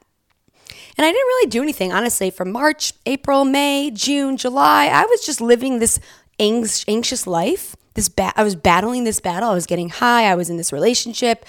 And 0.97 1.05
I 1.05 1.11
didn't 1.11 1.27
really 1.27 1.49
do 1.49 1.61
anything, 1.61 1.91
honestly, 1.93 2.29
from 2.29 2.51
March, 2.51 2.93
April, 3.05 3.45
May, 3.45 3.91
June, 3.91 4.37
July. 4.37 4.87
I 4.87 5.05
was 5.05 5.25
just 5.25 5.41
living 5.41 5.79
this 5.79 5.99
anxious 6.39 7.27
life. 7.27 7.75
This 7.93 8.09
ba- 8.09 8.33
I 8.35 8.43
was 8.43 8.55
battling 8.55 9.03
this 9.03 9.19
battle. 9.19 9.49
I 9.49 9.53
was 9.53 9.67
getting 9.67 9.89
high. 9.89 10.25
I 10.25 10.35
was 10.35 10.49
in 10.49 10.57
this 10.57 10.73
relationship. 10.73 11.45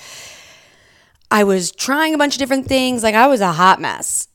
I 1.31 1.45
was 1.45 1.71
trying 1.71 2.15
a 2.15 2.19
bunch 2.19 2.35
of 2.35 2.39
different 2.39 2.67
things. 2.67 3.03
Like 3.03 3.15
I 3.15 3.27
was 3.27 3.41
a 3.41 3.53
hot 3.53 3.81
mess. 3.81 4.29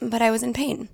But 0.00 0.22
I 0.22 0.30
was 0.30 0.42
in 0.42 0.52
pain. 0.52 0.88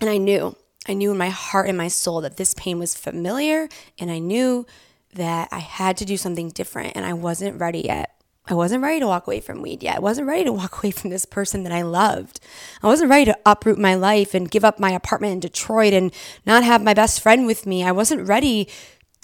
And 0.00 0.10
I 0.10 0.16
knew, 0.16 0.56
I 0.88 0.94
knew 0.94 1.12
in 1.12 1.18
my 1.18 1.28
heart 1.28 1.68
and 1.68 1.78
my 1.78 1.88
soul 1.88 2.20
that 2.22 2.36
this 2.36 2.54
pain 2.54 2.78
was 2.78 2.94
familiar. 2.94 3.68
And 3.98 4.10
I 4.10 4.18
knew 4.18 4.66
that 5.14 5.48
I 5.52 5.58
had 5.58 5.96
to 5.98 6.04
do 6.04 6.16
something 6.16 6.48
different. 6.48 6.96
And 6.96 7.04
I 7.04 7.12
wasn't 7.12 7.60
ready 7.60 7.80
yet. 7.80 8.10
I 8.48 8.54
wasn't 8.54 8.82
ready 8.82 8.98
to 8.98 9.06
walk 9.06 9.26
away 9.26 9.40
from 9.40 9.62
weed 9.62 9.82
yet. 9.82 9.96
I 9.96 10.00
wasn't 10.00 10.26
ready 10.26 10.44
to 10.44 10.52
walk 10.60 10.78
away 10.78 10.90
from 10.90 11.10
this 11.10 11.24
person 11.24 11.62
that 11.62 11.72
I 11.72 11.82
loved. 11.82 12.40
I 12.82 12.86
wasn't 12.86 13.10
ready 13.10 13.26
to 13.26 13.38
uproot 13.46 13.78
my 13.78 13.94
life 13.94 14.34
and 14.34 14.50
give 14.50 14.64
up 14.64 14.80
my 14.80 14.90
apartment 14.90 15.34
in 15.34 15.40
Detroit 15.40 15.92
and 15.92 16.12
not 16.44 16.64
have 16.64 16.82
my 16.82 16.94
best 16.94 17.20
friend 17.20 17.46
with 17.46 17.66
me. 17.66 17.84
I 17.84 17.92
wasn't 17.92 18.26
ready. 18.26 18.68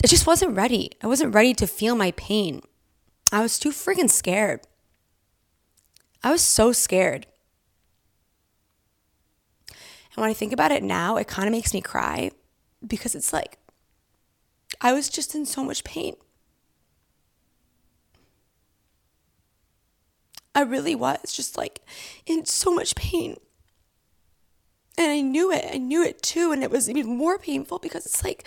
I 0.02 0.06
just 0.06 0.26
wasn't 0.26 0.56
ready. 0.56 0.92
I 1.02 1.06
wasn't 1.08 1.34
ready 1.34 1.52
to 1.54 1.66
feel 1.66 1.96
my 1.96 2.12
pain. 2.12 2.62
I 3.30 3.40
was 3.40 3.58
too 3.58 3.70
freaking 3.70 4.10
scared. 4.10 4.60
I 6.22 6.30
was 6.30 6.42
so 6.42 6.72
scared. 6.72 7.26
And 9.68 10.22
when 10.22 10.30
I 10.30 10.34
think 10.34 10.52
about 10.52 10.72
it 10.72 10.82
now, 10.82 11.16
it 11.16 11.28
kind 11.28 11.46
of 11.46 11.52
makes 11.52 11.74
me 11.74 11.80
cry 11.80 12.30
because 12.86 13.14
it's 13.14 13.32
like 13.32 13.58
I 14.80 14.92
was 14.92 15.08
just 15.08 15.34
in 15.34 15.46
so 15.46 15.62
much 15.62 15.84
pain. 15.84 16.16
I 20.54 20.62
really 20.62 20.94
was 20.94 21.32
just 21.32 21.56
like 21.56 21.80
in 22.26 22.44
so 22.46 22.74
much 22.74 22.94
pain. 22.96 23.36
And 24.98 25.12
I 25.12 25.20
knew 25.20 25.52
it. 25.52 25.64
I 25.72 25.78
knew 25.78 26.02
it 26.02 26.20
too. 26.22 26.50
And 26.50 26.64
it 26.64 26.72
was 26.72 26.90
even 26.90 27.16
more 27.16 27.38
painful 27.38 27.78
because 27.78 28.04
it's 28.04 28.24
like, 28.24 28.44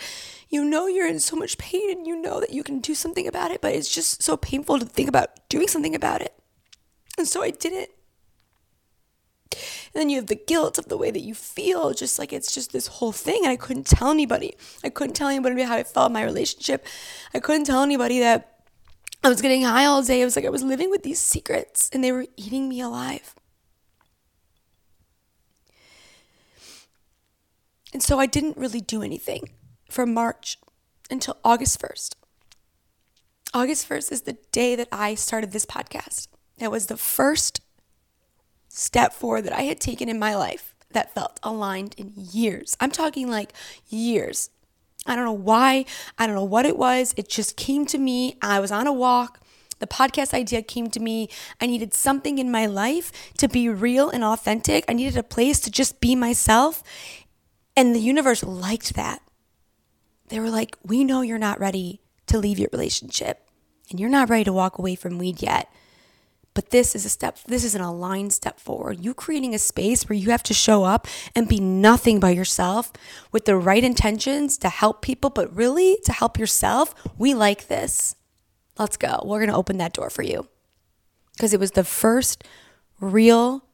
you 0.50 0.62
know, 0.62 0.86
you're 0.86 1.08
in 1.08 1.18
so 1.18 1.34
much 1.34 1.56
pain 1.56 1.90
and 1.90 2.06
you 2.06 2.14
know 2.14 2.40
that 2.40 2.52
you 2.52 2.62
can 2.62 2.80
do 2.80 2.94
something 2.94 3.26
about 3.26 3.50
it, 3.50 3.62
but 3.62 3.74
it's 3.74 3.92
just 3.92 4.22
so 4.22 4.36
painful 4.36 4.78
to 4.78 4.84
think 4.84 5.08
about 5.08 5.30
doing 5.48 5.66
something 5.66 5.94
about 5.94 6.20
it. 6.20 6.34
And 7.16 7.26
so 7.26 7.42
I 7.42 7.50
didn't. 7.50 7.88
And 9.50 10.00
then 10.00 10.10
you 10.10 10.16
have 10.16 10.26
the 10.26 10.34
guilt 10.34 10.76
of 10.76 10.88
the 10.88 10.96
way 10.98 11.10
that 11.10 11.20
you 11.20 11.34
feel, 11.34 11.94
just 11.94 12.18
like 12.18 12.34
it's 12.34 12.54
just 12.54 12.72
this 12.72 12.86
whole 12.86 13.12
thing. 13.12 13.40
And 13.44 13.50
I 13.50 13.56
couldn't 13.56 13.86
tell 13.86 14.10
anybody. 14.10 14.54
I 14.84 14.90
couldn't 14.90 15.14
tell 15.14 15.28
anybody 15.28 15.62
how 15.62 15.76
I 15.76 15.84
felt 15.84 16.08
in 16.08 16.12
my 16.12 16.22
relationship. 16.22 16.86
I 17.32 17.40
couldn't 17.40 17.64
tell 17.64 17.82
anybody 17.82 18.20
that 18.20 18.60
I 19.24 19.30
was 19.30 19.40
getting 19.40 19.62
high 19.62 19.86
all 19.86 20.02
day. 20.02 20.20
It 20.20 20.26
was 20.26 20.36
like 20.36 20.44
I 20.44 20.50
was 20.50 20.62
living 20.62 20.90
with 20.90 21.02
these 21.02 21.18
secrets 21.18 21.88
and 21.94 22.04
they 22.04 22.12
were 22.12 22.26
eating 22.36 22.68
me 22.68 22.82
alive. 22.82 23.34
And 27.92 28.02
so 28.02 28.18
I 28.18 28.26
didn't 28.26 28.56
really 28.56 28.80
do 28.80 29.02
anything 29.02 29.50
from 29.90 30.14
March 30.14 30.58
until 31.10 31.36
August 31.44 31.80
1st. 31.80 32.14
August 33.54 33.88
1st 33.88 34.12
is 34.12 34.22
the 34.22 34.38
day 34.50 34.74
that 34.74 34.88
I 34.90 35.14
started 35.14 35.52
this 35.52 35.66
podcast. 35.66 36.28
It 36.58 36.70
was 36.70 36.86
the 36.86 36.96
first 36.96 37.60
step 38.68 39.12
forward 39.12 39.42
that 39.42 39.52
I 39.52 39.62
had 39.62 39.78
taken 39.78 40.08
in 40.08 40.18
my 40.18 40.34
life 40.34 40.74
that 40.92 41.14
felt 41.14 41.38
aligned 41.42 41.94
in 41.98 42.12
years. 42.16 42.76
I'm 42.80 42.90
talking 42.90 43.28
like 43.28 43.52
years. 43.88 44.48
I 45.06 45.16
don't 45.16 45.24
know 45.24 45.32
why. 45.32 45.84
I 46.18 46.26
don't 46.26 46.36
know 46.36 46.44
what 46.44 46.66
it 46.66 46.78
was. 46.78 47.12
It 47.16 47.28
just 47.28 47.56
came 47.56 47.84
to 47.86 47.98
me. 47.98 48.38
I 48.40 48.60
was 48.60 48.72
on 48.72 48.86
a 48.86 48.92
walk. 48.92 49.40
The 49.80 49.86
podcast 49.88 50.32
idea 50.32 50.62
came 50.62 50.88
to 50.90 51.00
me. 51.00 51.28
I 51.60 51.66
needed 51.66 51.92
something 51.92 52.38
in 52.38 52.52
my 52.52 52.66
life 52.66 53.10
to 53.38 53.48
be 53.48 53.68
real 53.68 54.10
and 54.10 54.22
authentic. 54.22 54.84
I 54.88 54.92
needed 54.92 55.16
a 55.16 55.24
place 55.24 55.58
to 55.60 55.72
just 55.72 56.00
be 56.00 56.14
myself. 56.14 56.84
And 57.76 57.94
the 57.94 58.00
universe 58.00 58.42
liked 58.42 58.94
that. 58.94 59.22
They 60.28 60.40
were 60.40 60.50
like, 60.50 60.76
We 60.84 61.04
know 61.04 61.20
you're 61.22 61.38
not 61.38 61.60
ready 61.60 62.00
to 62.26 62.38
leave 62.38 62.58
your 62.58 62.68
relationship 62.72 63.48
and 63.90 64.00
you're 64.00 64.08
not 64.08 64.30
ready 64.30 64.44
to 64.44 64.52
walk 64.52 64.78
away 64.78 64.94
from 64.94 65.18
weed 65.18 65.42
yet. 65.42 65.70
But 66.54 66.70
this 66.70 66.94
is 66.94 67.06
a 67.06 67.08
step, 67.08 67.38
this 67.46 67.64
is 67.64 67.74
an 67.74 67.80
aligned 67.80 68.34
step 68.34 68.60
forward. 68.60 69.02
You 69.02 69.14
creating 69.14 69.54
a 69.54 69.58
space 69.58 70.08
where 70.08 70.16
you 70.16 70.30
have 70.30 70.42
to 70.44 70.54
show 70.54 70.84
up 70.84 71.06
and 71.34 71.48
be 71.48 71.60
nothing 71.60 72.20
by 72.20 72.30
yourself 72.30 72.92
with 73.30 73.46
the 73.46 73.56
right 73.56 73.82
intentions 73.82 74.58
to 74.58 74.68
help 74.68 75.00
people, 75.00 75.30
but 75.30 75.54
really 75.54 75.98
to 76.04 76.12
help 76.12 76.38
yourself. 76.38 76.94
We 77.16 77.32
like 77.32 77.68
this. 77.68 78.16
Let's 78.78 78.98
go. 78.98 79.22
We're 79.24 79.38
going 79.38 79.50
to 79.50 79.56
open 79.56 79.78
that 79.78 79.94
door 79.94 80.10
for 80.10 80.22
you. 80.22 80.48
Because 81.32 81.54
it 81.54 81.60
was 81.60 81.70
the 81.70 81.84
first 81.84 82.44
real 83.00 83.64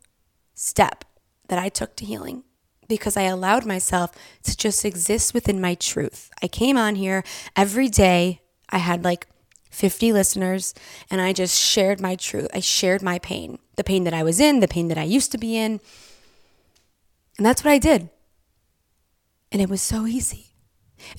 step 0.54 1.04
that 1.48 1.58
I 1.58 1.68
took 1.68 1.96
to 1.96 2.04
healing 2.04 2.44
because 2.88 3.16
I 3.16 3.22
allowed 3.22 3.66
myself 3.66 4.12
to 4.44 4.56
just 4.56 4.84
exist 4.84 5.34
within 5.34 5.60
my 5.60 5.74
truth. 5.74 6.30
I 6.42 6.48
came 6.48 6.76
on 6.76 6.96
here 6.96 7.22
every 7.54 7.88
day. 7.88 8.40
I 8.70 8.78
had 8.78 9.04
like 9.04 9.26
50 9.70 10.12
listeners, 10.12 10.74
and 11.10 11.20
I 11.20 11.32
just 11.32 11.58
shared 11.58 12.00
my 12.00 12.16
truth. 12.16 12.48
I 12.52 12.60
shared 12.60 13.02
my 13.02 13.18
pain, 13.18 13.58
the 13.76 13.84
pain 13.84 14.04
that 14.04 14.14
I 14.14 14.22
was 14.22 14.40
in, 14.40 14.60
the 14.60 14.68
pain 14.68 14.88
that 14.88 14.98
I 14.98 15.04
used 15.04 15.30
to 15.32 15.38
be 15.38 15.56
in. 15.56 15.80
And 17.36 17.46
that's 17.46 17.62
what 17.62 17.70
I 17.70 17.78
did. 17.78 18.08
And 19.52 19.62
it 19.62 19.70
was 19.70 19.82
so 19.82 20.06
easy. 20.06 20.46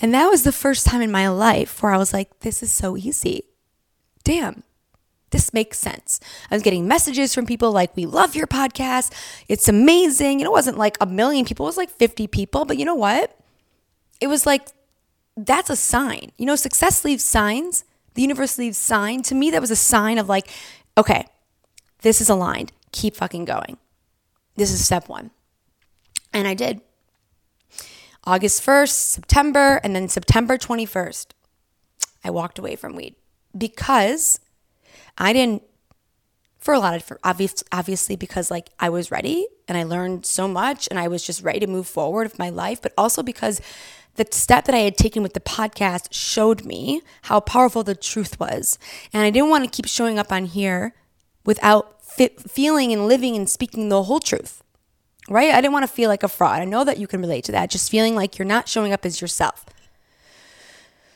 And 0.01 0.13
that 0.13 0.27
was 0.27 0.43
the 0.43 0.51
first 0.51 0.85
time 0.85 1.01
in 1.01 1.11
my 1.11 1.29
life 1.29 1.81
where 1.81 1.93
I 1.93 1.97
was 1.97 2.13
like, 2.13 2.41
this 2.41 2.61
is 2.61 2.71
so 2.71 2.97
easy. 2.97 3.43
Damn, 4.23 4.63
this 5.31 5.53
makes 5.53 5.77
sense. 5.77 6.19
I 6.49 6.55
was 6.55 6.63
getting 6.63 6.87
messages 6.87 7.35
from 7.35 7.45
people 7.45 7.71
like, 7.71 7.95
we 7.95 8.05
love 8.05 8.35
your 8.35 8.47
podcast. 8.47 9.13
It's 9.47 9.67
amazing. 9.67 10.41
And 10.41 10.45
it 10.47 10.51
wasn't 10.51 10.77
like 10.77 10.97
a 10.99 11.05
million 11.05 11.45
people, 11.45 11.65
it 11.65 11.69
was 11.69 11.77
like 11.77 11.89
50 11.89 12.27
people. 12.27 12.65
But 12.65 12.77
you 12.77 12.85
know 12.85 12.95
what? 12.95 13.37
It 14.19 14.27
was 14.27 14.45
like, 14.45 14.67
that's 15.37 15.69
a 15.69 15.75
sign. 15.75 16.31
You 16.37 16.45
know, 16.45 16.55
success 16.55 17.05
leaves 17.05 17.23
signs 17.23 17.85
the 18.19 18.23
universe 18.23 18.57
leaves 18.57 18.77
sign. 18.77 19.21
To 19.23 19.35
me, 19.35 19.49
that 19.51 19.61
was 19.61 19.71
a 19.71 19.77
sign 19.77 20.17
of 20.17 20.27
like, 20.27 20.49
okay, 20.97 21.25
this 22.01 22.19
is 22.19 22.29
aligned. 22.29 22.73
Keep 22.91 23.15
fucking 23.15 23.45
going. 23.45 23.77
This 24.57 24.71
is 24.71 24.83
step 24.83 25.07
one. 25.07 25.31
And 26.33 26.45
I 26.45 26.53
did. 26.53 26.81
August 28.25 28.61
1st, 28.61 28.89
September, 28.89 29.79
and 29.83 29.95
then 29.95 30.09
September 30.09 30.57
21st, 30.57 31.27
I 32.23 32.29
walked 32.29 32.59
away 32.59 32.75
from 32.75 32.93
weed 32.95 33.15
because 33.57 34.41
I 35.19 35.33
didn't, 35.33 35.63
for 36.57 36.73
a 36.73 36.79
lot 36.79 36.95
of, 36.95 37.03
for 37.03 37.19
obvious, 37.23 37.63
obviously, 37.71 38.15
because 38.15 38.49
like 38.49 38.69
I 38.79 38.89
was 38.89 39.11
ready 39.11 39.47
and 39.67 39.77
I 39.77 39.83
learned 39.83 40.25
so 40.25 40.47
much 40.47 40.87
and 40.89 40.97
I 40.97 41.07
was 41.07 41.23
just 41.23 41.43
ready 41.43 41.59
to 41.59 41.67
move 41.67 41.87
forward 41.87 42.23
with 42.23 42.39
my 42.39 42.49
life, 42.49 42.81
but 42.81 42.93
also 42.97 43.21
because 43.21 43.61
the 44.15 44.25
step 44.31 44.65
that 44.65 44.75
I 44.75 44.79
had 44.79 44.97
taken 44.97 45.23
with 45.23 45.33
the 45.33 45.39
podcast 45.39 46.07
showed 46.11 46.65
me 46.65 47.01
how 47.23 47.39
powerful 47.39 47.83
the 47.83 47.95
truth 47.95 48.39
was. 48.39 48.79
And 49.13 49.23
I 49.23 49.29
didn't 49.29 49.49
want 49.49 49.63
to 49.65 49.69
keep 49.69 49.87
showing 49.87 50.17
up 50.17 50.31
on 50.31 50.45
here 50.45 50.93
without 51.45 52.03
feeling 52.03 52.91
and 52.91 53.07
living 53.07 53.35
and 53.35 53.49
speaking 53.49 53.89
the 53.89 54.03
whole 54.03 54.19
truth, 54.19 54.61
right? 55.29 55.53
I 55.53 55.61
didn't 55.61 55.73
want 55.73 55.83
to 55.83 55.93
feel 55.93 56.09
like 56.09 56.23
a 56.23 56.27
fraud. 56.27 56.61
I 56.61 56.65
know 56.65 56.83
that 56.83 56.97
you 56.97 57.07
can 57.07 57.21
relate 57.21 57.45
to 57.45 57.51
that, 57.53 57.69
just 57.69 57.89
feeling 57.89 58.15
like 58.15 58.37
you're 58.37 58.45
not 58.45 58.67
showing 58.67 58.91
up 58.91 59.05
as 59.05 59.21
yourself. 59.21 59.65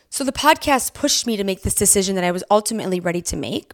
So 0.09 0.23
the 0.23 0.31
podcast 0.31 0.93
pushed 0.93 1.25
me 1.25 1.35
to 1.37 1.43
make 1.43 1.63
this 1.63 1.75
decision 1.75 2.15
that 2.15 2.23
I 2.23 2.31
was 2.31 2.43
ultimately 2.49 2.99
ready 2.99 3.21
to 3.23 3.35
make. 3.35 3.73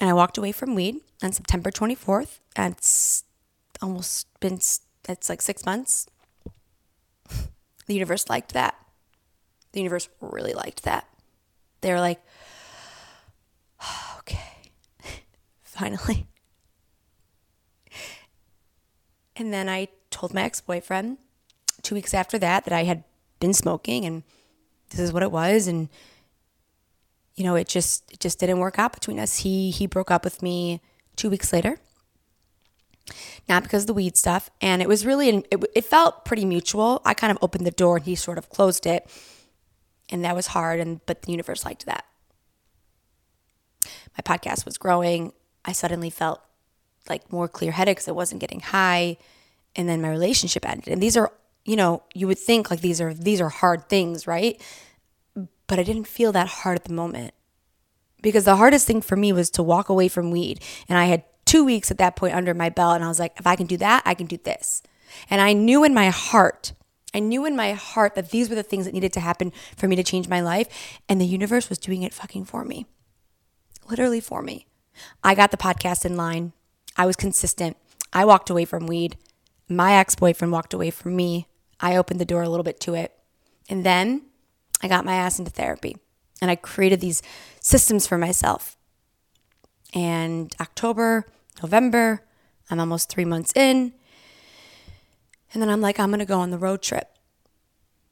And 0.00 0.08
I 0.08 0.12
walked 0.12 0.38
away 0.38 0.52
from 0.52 0.74
weed 0.74 0.96
on 1.22 1.32
September 1.32 1.70
24th. 1.70 2.38
And 2.56 2.74
it's 2.74 3.24
almost 3.80 4.26
been, 4.40 4.54
it's 4.54 5.28
like 5.28 5.42
six 5.42 5.64
months 5.64 6.06
the 7.86 7.94
universe 7.94 8.28
liked 8.28 8.52
that. 8.54 8.74
The 9.72 9.80
universe 9.80 10.08
really 10.20 10.52
liked 10.52 10.84
that. 10.84 11.08
They 11.80 11.92
were 11.92 12.00
like, 12.00 12.20
okay, 14.18 14.70
finally. 15.62 16.26
And 19.34 19.50
then 19.50 19.66
I 19.66 19.88
told 20.10 20.34
my 20.34 20.42
ex 20.42 20.60
boyfriend 20.60 21.16
two 21.80 21.94
weeks 21.94 22.12
after 22.12 22.38
that 22.38 22.64
that 22.64 22.74
I 22.74 22.84
had 22.84 23.02
been 23.40 23.54
smoking 23.54 24.04
and 24.04 24.24
this 24.90 25.00
is 25.00 25.10
what 25.10 25.22
it 25.22 25.32
was. 25.32 25.66
And, 25.66 25.88
you 27.34 27.44
know, 27.44 27.54
it 27.54 27.68
just, 27.68 28.10
it 28.12 28.20
just 28.20 28.38
didn't 28.38 28.58
work 28.58 28.78
out 28.78 28.92
between 28.92 29.18
us. 29.18 29.38
He, 29.38 29.70
he 29.70 29.86
broke 29.86 30.10
up 30.10 30.24
with 30.24 30.42
me 30.42 30.80
two 31.16 31.30
weeks 31.30 31.52
later 31.52 31.78
not 33.48 33.62
because 33.62 33.84
of 33.84 33.86
the 33.88 33.94
weed 33.94 34.16
stuff. 34.16 34.50
And 34.60 34.82
it 34.82 34.88
was 34.88 35.04
really, 35.04 35.28
it, 35.28 35.64
it 35.74 35.84
felt 35.84 36.24
pretty 36.24 36.44
mutual. 36.44 37.02
I 37.04 37.14
kind 37.14 37.30
of 37.30 37.38
opened 37.42 37.66
the 37.66 37.72
door 37.72 37.96
and 37.96 38.06
he 38.06 38.14
sort 38.14 38.38
of 38.38 38.48
closed 38.50 38.86
it. 38.86 39.08
And 40.08 40.24
that 40.24 40.36
was 40.36 40.48
hard. 40.48 40.80
And, 40.80 41.00
but 41.06 41.22
the 41.22 41.32
universe 41.32 41.64
liked 41.64 41.86
that. 41.86 42.04
My 43.84 44.22
podcast 44.22 44.64
was 44.64 44.78
growing. 44.78 45.32
I 45.64 45.72
suddenly 45.72 46.10
felt 46.10 46.40
like 47.08 47.32
more 47.32 47.48
clear 47.48 47.72
headed 47.72 47.96
because 47.96 48.08
I 48.08 48.12
wasn't 48.12 48.40
getting 48.40 48.60
high. 48.60 49.16
And 49.74 49.88
then 49.88 50.02
my 50.02 50.10
relationship 50.10 50.68
ended. 50.68 50.88
And 50.88 51.02
these 51.02 51.16
are, 51.16 51.32
you 51.64 51.76
know, 51.76 52.02
you 52.14 52.26
would 52.26 52.38
think 52.38 52.70
like 52.70 52.80
these 52.80 53.00
are, 53.00 53.14
these 53.14 53.40
are 53.40 53.48
hard 53.48 53.88
things, 53.88 54.26
right? 54.26 54.60
But 55.72 55.78
I 55.78 55.84
didn't 55.84 56.06
feel 56.06 56.32
that 56.32 56.48
hard 56.48 56.76
at 56.76 56.84
the 56.84 56.92
moment 56.92 57.32
because 58.20 58.44
the 58.44 58.56
hardest 58.56 58.86
thing 58.86 59.00
for 59.00 59.16
me 59.16 59.32
was 59.32 59.48
to 59.52 59.62
walk 59.62 59.88
away 59.88 60.06
from 60.06 60.30
weed. 60.30 60.62
And 60.86 60.98
I 60.98 61.06
had 61.06 61.24
two 61.46 61.64
weeks 61.64 61.90
at 61.90 61.96
that 61.96 62.14
point 62.14 62.34
under 62.34 62.52
my 62.52 62.68
belt. 62.68 62.96
And 62.96 63.02
I 63.02 63.08
was 63.08 63.18
like, 63.18 63.32
if 63.40 63.46
I 63.46 63.56
can 63.56 63.64
do 63.64 63.78
that, 63.78 64.02
I 64.04 64.12
can 64.12 64.26
do 64.26 64.36
this. 64.36 64.82
And 65.30 65.40
I 65.40 65.54
knew 65.54 65.82
in 65.82 65.94
my 65.94 66.10
heart, 66.10 66.74
I 67.14 67.20
knew 67.20 67.46
in 67.46 67.56
my 67.56 67.72
heart 67.72 68.16
that 68.16 68.28
these 68.28 68.50
were 68.50 68.54
the 68.54 68.62
things 68.62 68.84
that 68.84 68.92
needed 68.92 69.14
to 69.14 69.20
happen 69.20 69.50
for 69.74 69.88
me 69.88 69.96
to 69.96 70.02
change 70.02 70.28
my 70.28 70.42
life. 70.42 70.68
And 71.08 71.18
the 71.18 71.24
universe 71.24 71.70
was 71.70 71.78
doing 71.78 72.02
it 72.02 72.12
fucking 72.12 72.44
for 72.44 72.66
me, 72.66 72.84
literally 73.88 74.20
for 74.20 74.42
me. 74.42 74.66
I 75.24 75.34
got 75.34 75.52
the 75.52 75.56
podcast 75.56 76.04
in 76.04 76.18
line. 76.18 76.52
I 76.98 77.06
was 77.06 77.16
consistent. 77.16 77.78
I 78.12 78.26
walked 78.26 78.50
away 78.50 78.66
from 78.66 78.86
weed. 78.86 79.16
My 79.70 79.94
ex 79.94 80.16
boyfriend 80.16 80.52
walked 80.52 80.74
away 80.74 80.90
from 80.90 81.16
me. 81.16 81.46
I 81.80 81.96
opened 81.96 82.20
the 82.20 82.26
door 82.26 82.42
a 82.42 82.50
little 82.50 82.62
bit 82.62 82.78
to 82.80 82.92
it. 82.92 83.14
And 83.70 83.86
then 83.86 84.26
I 84.82 84.88
got 84.88 85.04
my 85.04 85.14
ass 85.14 85.38
into 85.38 85.50
therapy 85.50 85.96
and 86.40 86.50
I 86.50 86.56
created 86.56 87.00
these 87.00 87.22
systems 87.60 88.06
for 88.06 88.18
myself. 88.18 88.76
And 89.94 90.54
October, 90.60 91.26
November. 91.62 92.22
I'm 92.70 92.80
almost 92.80 93.08
three 93.08 93.24
months 93.24 93.52
in. 93.54 93.92
And 95.52 95.62
then 95.62 95.68
I'm 95.68 95.80
like, 95.80 96.00
I'm 96.00 96.08
going 96.08 96.20
to 96.20 96.24
go 96.24 96.40
on 96.40 96.50
the 96.50 96.58
road 96.58 96.82
trip. 96.82 97.08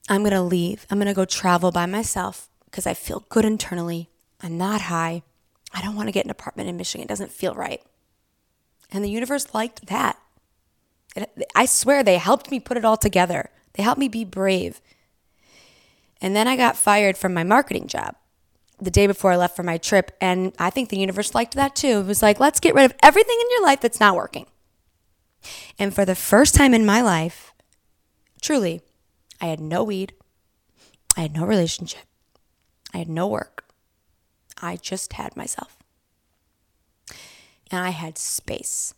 I'm 0.08 0.22
going 0.22 0.32
to 0.32 0.42
leave. 0.42 0.86
I'm 0.90 0.98
going 0.98 1.08
to 1.08 1.14
go 1.14 1.24
travel 1.24 1.72
by 1.72 1.86
myself 1.86 2.48
because 2.66 2.86
I 2.86 2.94
feel 2.94 3.24
good 3.28 3.44
internally. 3.44 4.10
I'm 4.42 4.58
not 4.58 4.82
high. 4.82 5.22
I 5.72 5.80
don't 5.80 5.96
want 5.96 6.08
to 6.08 6.12
get 6.12 6.24
an 6.24 6.30
apartment 6.30 6.68
in 6.68 6.76
Michigan. 6.76 7.04
It 7.04 7.08
doesn't 7.08 7.32
feel 7.32 7.54
right. 7.54 7.82
And 8.90 9.04
the 9.04 9.10
universe 9.10 9.54
liked 9.54 9.86
that. 9.86 10.18
It, 11.16 11.30
I 11.54 11.64
swear 11.64 12.02
they 12.02 12.18
helped 12.18 12.50
me 12.50 12.60
put 12.60 12.76
it 12.76 12.84
all 12.84 12.96
together. 12.96 13.50
They 13.74 13.82
helped 13.82 14.00
me 14.00 14.08
be 14.08 14.24
brave. 14.24 14.80
And 16.20 16.36
then 16.36 16.46
I 16.46 16.56
got 16.56 16.76
fired 16.76 17.16
from 17.16 17.34
my 17.34 17.44
marketing 17.44 17.86
job 17.86 18.16
the 18.80 18.90
day 18.90 19.06
before 19.06 19.32
I 19.32 19.36
left 19.36 19.56
for 19.56 19.62
my 19.62 19.78
trip. 19.78 20.10
And 20.20 20.52
I 20.58 20.70
think 20.70 20.88
the 20.88 20.98
universe 20.98 21.34
liked 21.34 21.54
that 21.54 21.74
too. 21.74 22.00
It 22.00 22.06
was 22.06 22.22
like, 22.22 22.40
let's 22.40 22.60
get 22.60 22.74
rid 22.74 22.84
of 22.84 22.94
everything 23.02 23.36
in 23.40 23.46
your 23.50 23.64
life 23.64 23.80
that's 23.80 24.00
not 24.00 24.16
working. 24.16 24.46
And 25.78 25.94
for 25.94 26.04
the 26.04 26.14
first 26.14 26.54
time 26.54 26.74
in 26.74 26.84
my 26.84 27.00
life, 27.00 27.54
truly, 28.42 28.82
I 29.40 29.46
had 29.46 29.60
no 29.60 29.82
weed, 29.84 30.12
I 31.16 31.22
had 31.22 31.34
no 31.34 31.44
relationship, 31.44 32.04
I 32.92 32.98
had 32.98 33.08
no 33.08 33.26
work. 33.26 33.64
I 34.62 34.76
just 34.76 35.14
had 35.14 35.36
myself. 35.36 35.78
And 37.70 37.80
I 37.80 37.90
had 37.90 38.18
space. 38.18 38.92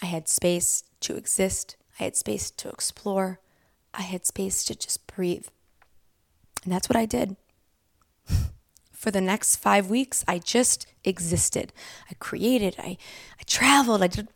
I 0.00 0.06
had 0.06 0.28
space 0.28 0.84
to 1.00 1.16
exist. 1.16 1.76
I 2.02 2.06
had 2.06 2.16
space 2.16 2.50
to 2.50 2.68
explore. 2.68 3.38
I 3.94 4.02
had 4.02 4.26
space 4.26 4.64
to 4.64 4.74
just 4.74 5.06
breathe. 5.06 5.46
And 6.64 6.72
that's 6.72 6.88
what 6.88 6.96
I 6.96 7.06
did. 7.06 7.36
For 8.92 9.10
the 9.12 9.20
next 9.20 9.56
five 9.56 9.88
weeks, 9.88 10.24
I 10.26 10.38
just 10.38 10.86
existed. 11.04 11.72
I 12.10 12.14
created, 12.14 12.76
I, 12.78 12.96
I 13.40 13.42
traveled, 13.46 14.02
I 14.02 14.08
did 14.08 14.28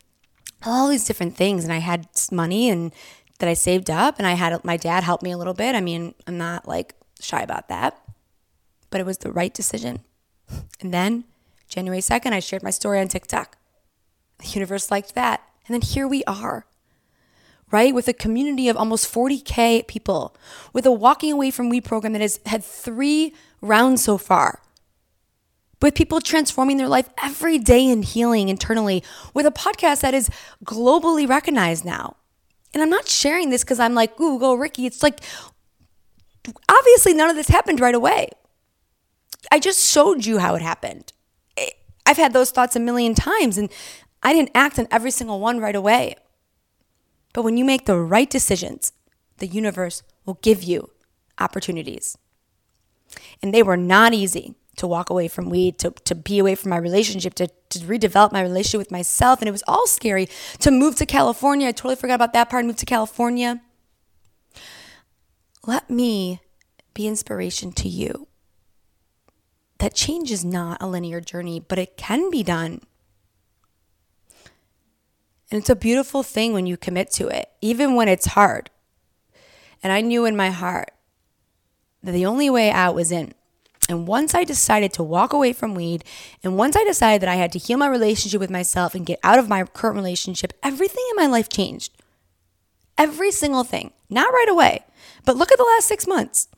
all 0.65 0.89
these 0.89 1.05
different 1.05 1.37
things. 1.37 1.65
And 1.65 1.73
I 1.73 1.79
had 1.79 2.09
money 2.31 2.71
and 2.71 2.93
that 3.39 3.49
I 3.49 3.55
saved 3.55 3.91
up, 3.91 4.19
and 4.19 4.27
I 4.27 4.33
had 4.33 4.65
my 4.65 4.77
dad 4.77 5.03
help 5.03 5.23
me 5.23 5.31
a 5.31 5.37
little 5.37 5.53
bit. 5.53 5.75
I 5.75 5.81
mean, 5.81 6.15
I'm 6.27 6.39
not 6.39 6.67
like 6.67 6.95
shy 7.21 7.43
about 7.43 7.69
that, 7.69 8.01
but 8.91 9.01
it 9.01 9.07
was 9.07 9.19
the 9.19 9.33
right 9.33 9.53
decision. 9.53 10.01
And 10.81 10.95
then 10.95 11.25
January 11.69 12.01
2nd, 12.01 12.33
I 12.33 12.39
shared 12.39 12.63
my 12.63 12.71
story 12.71 13.01
on 13.01 13.09
TikTok. 13.09 13.57
The 14.39 14.47
universe 14.51 14.91
liked 14.91 15.17
that. 15.17 15.43
And 15.67 15.75
then 15.75 15.81
here 15.81 16.07
we 16.07 16.23
are, 16.25 16.67
right? 17.71 17.95
With 17.95 18.09
a 18.09 18.13
community 18.13 18.69
of 18.69 18.77
almost 18.77 19.13
40K 19.13 19.87
people, 19.87 20.37
with 20.73 20.87
a 20.87 20.93
walking 20.93 21.33
away 21.33 21.51
from 21.51 21.69
weed 21.69 21.85
program 21.85 22.13
that 22.13 22.23
has 22.23 22.41
had 22.47 22.63
three 22.63 23.35
rounds 23.61 24.05
so 24.05 24.19
far, 24.19 24.61
with 25.83 25.95
people 25.95 26.21
transforming 26.21 26.77
their 26.77 26.89
life 26.89 27.09
every 27.23 27.59
day 27.59 27.89
and 27.91 28.05
healing 28.05 28.49
internally, 28.49 29.03
with 29.35 29.47
a 29.47 29.51
podcast 29.51 30.01
that 30.01 30.15
is 30.15 30.31
globally 30.65 31.29
recognized 31.29 31.85
now. 31.85 32.17
And 32.73 32.83
I'm 32.83 32.91
not 32.91 33.09
sharing 33.09 33.51
this 33.51 33.65
because 33.65 33.81
I'm 33.81 33.95
like, 33.95 34.19
ooh, 34.21 34.39
go 34.39 34.55
Ricky. 34.55 34.87
It's 34.87 35.03
like, 35.03 35.21
obviously, 36.69 37.15
none 37.15 37.31
of 37.31 37.37
this 37.37 37.49
happened 37.49 37.81
right 37.81 37.95
away. 37.95 38.29
I 39.51 39.59
just 39.59 39.91
showed 39.91 40.25
you 40.25 40.39
how 40.39 40.55
it 40.55 40.63
happened. 40.63 41.13
I've 42.05 42.17
had 42.17 42.33
those 42.33 42.51
thoughts 42.51 42.77
a 42.77 42.81
million 42.81 43.15
times, 43.15 43.59
and 43.59 43.71
I 44.23 44.33
didn't 44.33 44.51
act 44.55 44.79
on 44.79 44.87
every 44.91 45.11
single 45.11 45.41
one 45.41 45.59
right 45.59 45.75
away. 45.75 46.17
But 47.37 47.43
when 47.43 47.59
you 47.59 47.67
make 47.67 47.85
the 47.85 47.99
right 47.99 48.31
decisions, 48.31 48.95
the 49.37 49.47
universe 49.47 50.03
will 50.25 50.39
give 50.41 50.63
you 50.63 50.89
opportunities. 51.39 52.17
And 53.43 53.53
they 53.53 53.63
were 53.63 53.77
not 53.77 54.15
easy 54.15 54.55
to 54.77 54.87
walk 54.87 55.11
away 55.11 55.29
from 55.29 55.51
weed, 55.51 55.79
to, 55.81 55.91
to 55.91 56.15
be 56.15 56.39
away 56.39 56.55
from 56.55 56.71
my 56.71 56.79
relationship, 56.79 57.35
to, 57.35 57.49
to 57.69 57.79
redevelop 57.81 58.33
my 58.33 58.41
relationship 58.41 58.79
with 58.79 58.91
myself. 58.91 59.43
And 59.43 59.49
it 59.51 59.53
was 59.53 59.63
all 59.69 59.87
scary 59.87 60.31
to 60.61 60.71
move 60.71 60.97
to 60.97 61.05
California. 61.05 61.69
I 61.69 61.73
totally 61.73 61.97
forgot 61.97 62.15
about 62.15 62.33
that 62.33 62.49
part, 62.49 62.65
move 62.65 62.77
to 62.77 62.87
California. 62.87 63.61
Let 65.67 65.91
me 65.91 66.41
be 66.95 67.07
inspiration 67.07 67.71
to 67.73 67.87
you. 67.87 68.29
That 69.77 69.95
change 69.95 70.31
is 70.31 70.43
not 70.43 70.81
a 70.81 70.87
linear 70.87 71.21
journey, 71.21 71.61
but 71.61 71.79
it 71.79 71.99
can 71.99 72.31
be 72.31 72.43
done. 72.43 72.81
And 75.51 75.61
it's 75.61 75.71
a 75.71 75.77
beautiful 75.77 76.23
thing 76.23 76.53
when 76.53 76.67
you 76.67 76.77
commit 76.77 77.11
to 77.13 77.29
it, 77.29 77.51
even 77.61 77.95
when 77.95 78.09
it's 78.09 78.27
hard. 78.27 78.71
And 79.83 79.93
I 79.93 80.01
knew 80.01 80.25
in 80.25 80.37
my 80.37 80.51
heart 80.51 80.91
that 82.03 82.13
the 82.13 82.27
only 82.27 82.51
way 82.51 82.71
out 82.71 82.95
was 82.95 83.13
in. 83.13 83.33
And 83.89 84.07
once 84.07 84.35
I 84.35 84.43
decided 84.43 84.93
to 84.95 85.05
walk 85.05 85.33
away 85.33 85.53
from 85.53 85.75
weed, 85.75 86.05
and 86.43 86.57
once 86.57 86.75
I 86.75 86.83
decided 86.83 87.23
that 87.23 87.29
I 87.29 87.37
had 87.37 87.53
to 87.53 87.59
heal 87.59 87.79
my 87.79 87.87
relationship 87.87 88.41
with 88.41 88.51
myself 88.51 88.95
and 88.95 89.07
get 89.07 89.21
out 89.23 89.39
of 89.39 89.49
my 89.49 89.63
current 89.65 89.97
relationship, 89.97 90.53
everything 90.63 91.05
in 91.11 91.17
my 91.17 91.27
life 91.27 91.49
changed. 91.49 91.93
Every 92.99 93.31
single 93.31 93.63
thing. 93.63 93.93
Not 94.11 94.33
right 94.33 94.49
away, 94.49 94.85
but 95.25 95.37
look 95.37 95.53
at 95.53 95.59
the 95.59 95.65
last 95.65 95.87
six 95.87 96.07
months. 96.07 96.49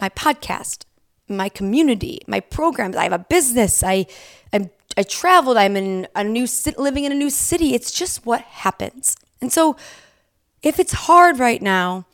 My 0.00 0.08
podcast, 0.08 0.84
my 1.28 1.50
community, 1.50 2.20
my 2.26 2.40
programs. 2.40 2.96
I 2.96 3.02
have 3.02 3.12
a 3.12 3.18
business. 3.18 3.82
I, 3.82 4.06
I, 4.52 4.70
I 4.96 5.02
traveled. 5.02 5.56
I'm 5.56 5.76
in 5.76 6.08
a 6.14 6.24
new 6.24 6.46
city, 6.46 6.76
living 6.78 7.04
in 7.04 7.12
a 7.12 7.16
new 7.16 7.30
city. 7.30 7.74
It's 7.74 7.92
just 7.92 8.26
what 8.26 8.42
happens. 8.42 9.16
And 9.40 9.52
so, 9.52 9.76
if 10.62 10.78
it's 10.78 10.92
hard 10.92 11.38
right 11.38 11.62
now, 11.62 12.06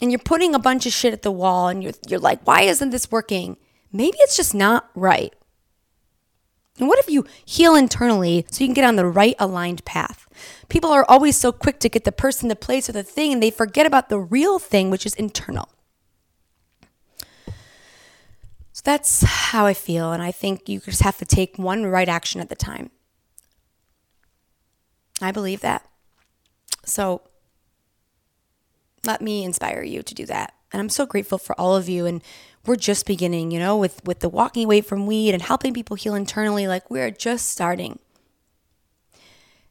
and 0.00 0.10
you're 0.10 0.18
putting 0.18 0.54
a 0.54 0.58
bunch 0.58 0.86
of 0.86 0.92
shit 0.92 1.12
at 1.12 1.22
the 1.22 1.30
wall 1.30 1.68
and 1.68 1.82
you're, 1.82 1.92
you're 2.08 2.20
like, 2.20 2.44
why 2.46 2.62
isn't 2.62 2.90
this 2.90 3.10
working? 3.10 3.56
Maybe 3.92 4.16
it's 4.20 4.36
just 4.36 4.54
not 4.54 4.90
right. 4.94 5.32
And 6.78 6.88
what 6.88 6.98
if 6.98 7.08
you 7.08 7.24
heal 7.44 7.76
internally 7.76 8.44
so 8.50 8.64
you 8.64 8.66
can 8.66 8.74
get 8.74 8.84
on 8.84 8.96
the 8.96 9.06
right 9.06 9.36
aligned 9.38 9.84
path? 9.84 10.26
People 10.68 10.90
are 10.90 11.06
always 11.08 11.36
so 11.36 11.52
quick 11.52 11.78
to 11.80 11.88
get 11.88 12.04
the 12.04 12.10
person, 12.10 12.48
the 12.48 12.56
place, 12.56 12.88
or 12.88 12.92
the 12.92 13.04
thing, 13.04 13.32
and 13.32 13.42
they 13.42 13.50
forget 13.50 13.86
about 13.86 14.08
the 14.08 14.18
real 14.18 14.58
thing, 14.58 14.90
which 14.90 15.06
is 15.06 15.14
internal. 15.14 15.68
So 18.72 18.73
that's 18.84 19.22
how 19.22 19.66
I 19.66 19.74
feel. 19.74 20.12
And 20.12 20.22
I 20.22 20.30
think 20.30 20.68
you 20.68 20.80
just 20.80 21.02
have 21.02 21.18
to 21.18 21.24
take 21.24 21.58
one 21.58 21.86
right 21.86 22.08
action 22.08 22.40
at 22.40 22.48
the 22.48 22.54
time. 22.54 22.90
I 25.20 25.32
believe 25.32 25.60
that. 25.60 25.86
So 26.84 27.22
let 29.04 29.22
me 29.22 29.44
inspire 29.44 29.82
you 29.82 30.02
to 30.02 30.14
do 30.14 30.26
that. 30.26 30.54
And 30.72 30.80
I'm 30.80 30.88
so 30.88 31.06
grateful 31.06 31.38
for 31.38 31.58
all 31.58 31.76
of 31.76 31.88
you. 31.88 32.04
And 32.04 32.22
we're 32.66 32.76
just 32.76 33.06
beginning, 33.06 33.50
you 33.50 33.58
know, 33.58 33.76
with, 33.76 34.04
with 34.04 34.20
the 34.20 34.28
walking 34.28 34.64
away 34.64 34.80
from 34.80 35.06
weed 35.06 35.32
and 35.32 35.42
helping 35.42 35.72
people 35.72 35.96
heal 35.96 36.14
internally. 36.14 36.66
Like 36.66 36.90
we're 36.90 37.10
just 37.10 37.48
starting. 37.48 37.98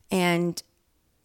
And 0.09 0.61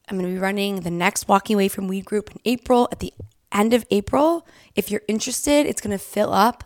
I'm 0.08 0.18
going 0.18 0.28
to 0.28 0.34
be 0.34 0.40
running 0.40 0.80
the 0.80 0.90
next 0.90 1.28
walking 1.28 1.54
away 1.54 1.68
from 1.68 1.88
weed 1.88 2.04
group 2.04 2.30
in 2.30 2.40
April 2.44 2.88
at 2.90 3.00
the 3.00 3.12
end 3.52 3.72
of 3.72 3.84
April. 3.90 4.46
If 4.74 4.90
you're 4.90 5.02
interested, 5.08 5.66
it's 5.66 5.80
going 5.80 5.96
to 5.96 6.02
fill 6.02 6.32
up. 6.32 6.64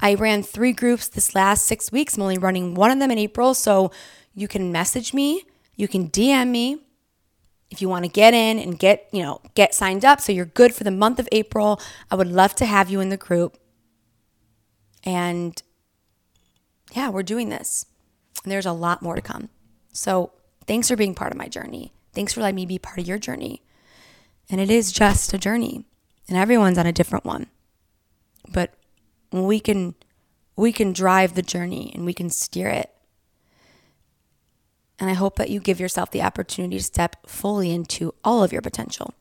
I 0.00 0.14
ran 0.14 0.42
three 0.42 0.72
groups 0.72 1.08
this 1.08 1.34
last 1.34 1.64
six 1.64 1.90
weeks. 1.90 2.16
I'm 2.16 2.22
only 2.22 2.38
running 2.38 2.74
one 2.74 2.90
of 2.90 2.98
them 2.98 3.10
in 3.10 3.18
April. 3.18 3.54
So 3.54 3.90
you 4.34 4.48
can 4.48 4.70
message 4.70 5.12
me, 5.12 5.42
you 5.76 5.88
can 5.88 6.08
DM 6.08 6.48
me 6.50 6.78
if 7.70 7.82
you 7.82 7.88
want 7.88 8.04
to 8.04 8.10
get 8.10 8.34
in 8.34 8.58
and 8.58 8.78
get, 8.78 9.08
you 9.12 9.22
know, 9.22 9.40
get 9.54 9.74
signed 9.74 10.04
up 10.04 10.20
so 10.20 10.32
you're 10.32 10.46
good 10.46 10.74
for 10.74 10.84
the 10.84 10.90
month 10.90 11.18
of 11.18 11.28
April, 11.32 11.80
I 12.10 12.16
would 12.16 12.28
love 12.28 12.54
to 12.56 12.66
have 12.66 12.88
you 12.88 13.00
in 13.00 13.10
the 13.10 13.16
group. 13.16 13.58
And 15.04 15.60
yeah, 16.92 17.10
we're 17.10 17.22
doing 17.22 17.50
this. 17.50 17.84
And 18.42 18.50
there's 18.50 18.66
a 18.66 18.72
lot 18.72 19.02
more 19.02 19.14
to 19.14 19.20
come. 19.20 19.50
So, 19.92 20.32
thanks 20.66 20.88
for 20.88 20.96
being 20.96 21.14
part 21.14 21.32
of 21.32 21.38
my 21.38 21.48
journey. 21.48 21.92
Thanks 22.14 22.32
for 22.32 22.40
letting 22.40 22.56
me 22.56 22.66
be 22.66 22.78
part 22.78 22.98
of 22.98 23.06
your 23.06 23.18
journey. 23.18 23.62
And 24.48 24.60
it 24.60 24.70
is 24.70 24.92
just 24.92 25.34
a 25.34 25.38
journey, 25.38 25.84
and 26.26 26.38
everyone's 26.38 26.78
on 26.78 26.86
a 26.86 26.92
different 26.92 27.24
one. 27.24 27.48
But 28.50 28.72
we 29.30 29.60
can 29.60 29.94
we 30.56 30.72
can 30.72 30.92
drive 30.92 31.34
the 31.34 31.42
journey 31.42 31.92
and 31.94 32.04
we 32.04 32.12
can 32.12 32.30
steer 32.30 32.68
it 32.68 32.90
and 34.98 35.08
I 35.08 35.14
hope 35.14 35.36
that 35.36 35.50
you 35.50 35.60
give 35.60 35.78
yourself 35.78 36.10
the 36.10 36.22
opportunity 36.22 36.76
to 36.76 36.82
step 36.82 37.16
fully 37.26 37.70
into 37.70 38.14
all 38.24 38.42
of 38.42 38.52
your 38.52 38.62
potential. 38.62 39.14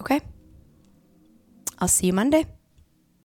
Okay? 0.00 0.22
I'll 1.78 1.88
see 1.88 2.06
you 2.06 2.12
Monday. 2.12 2.46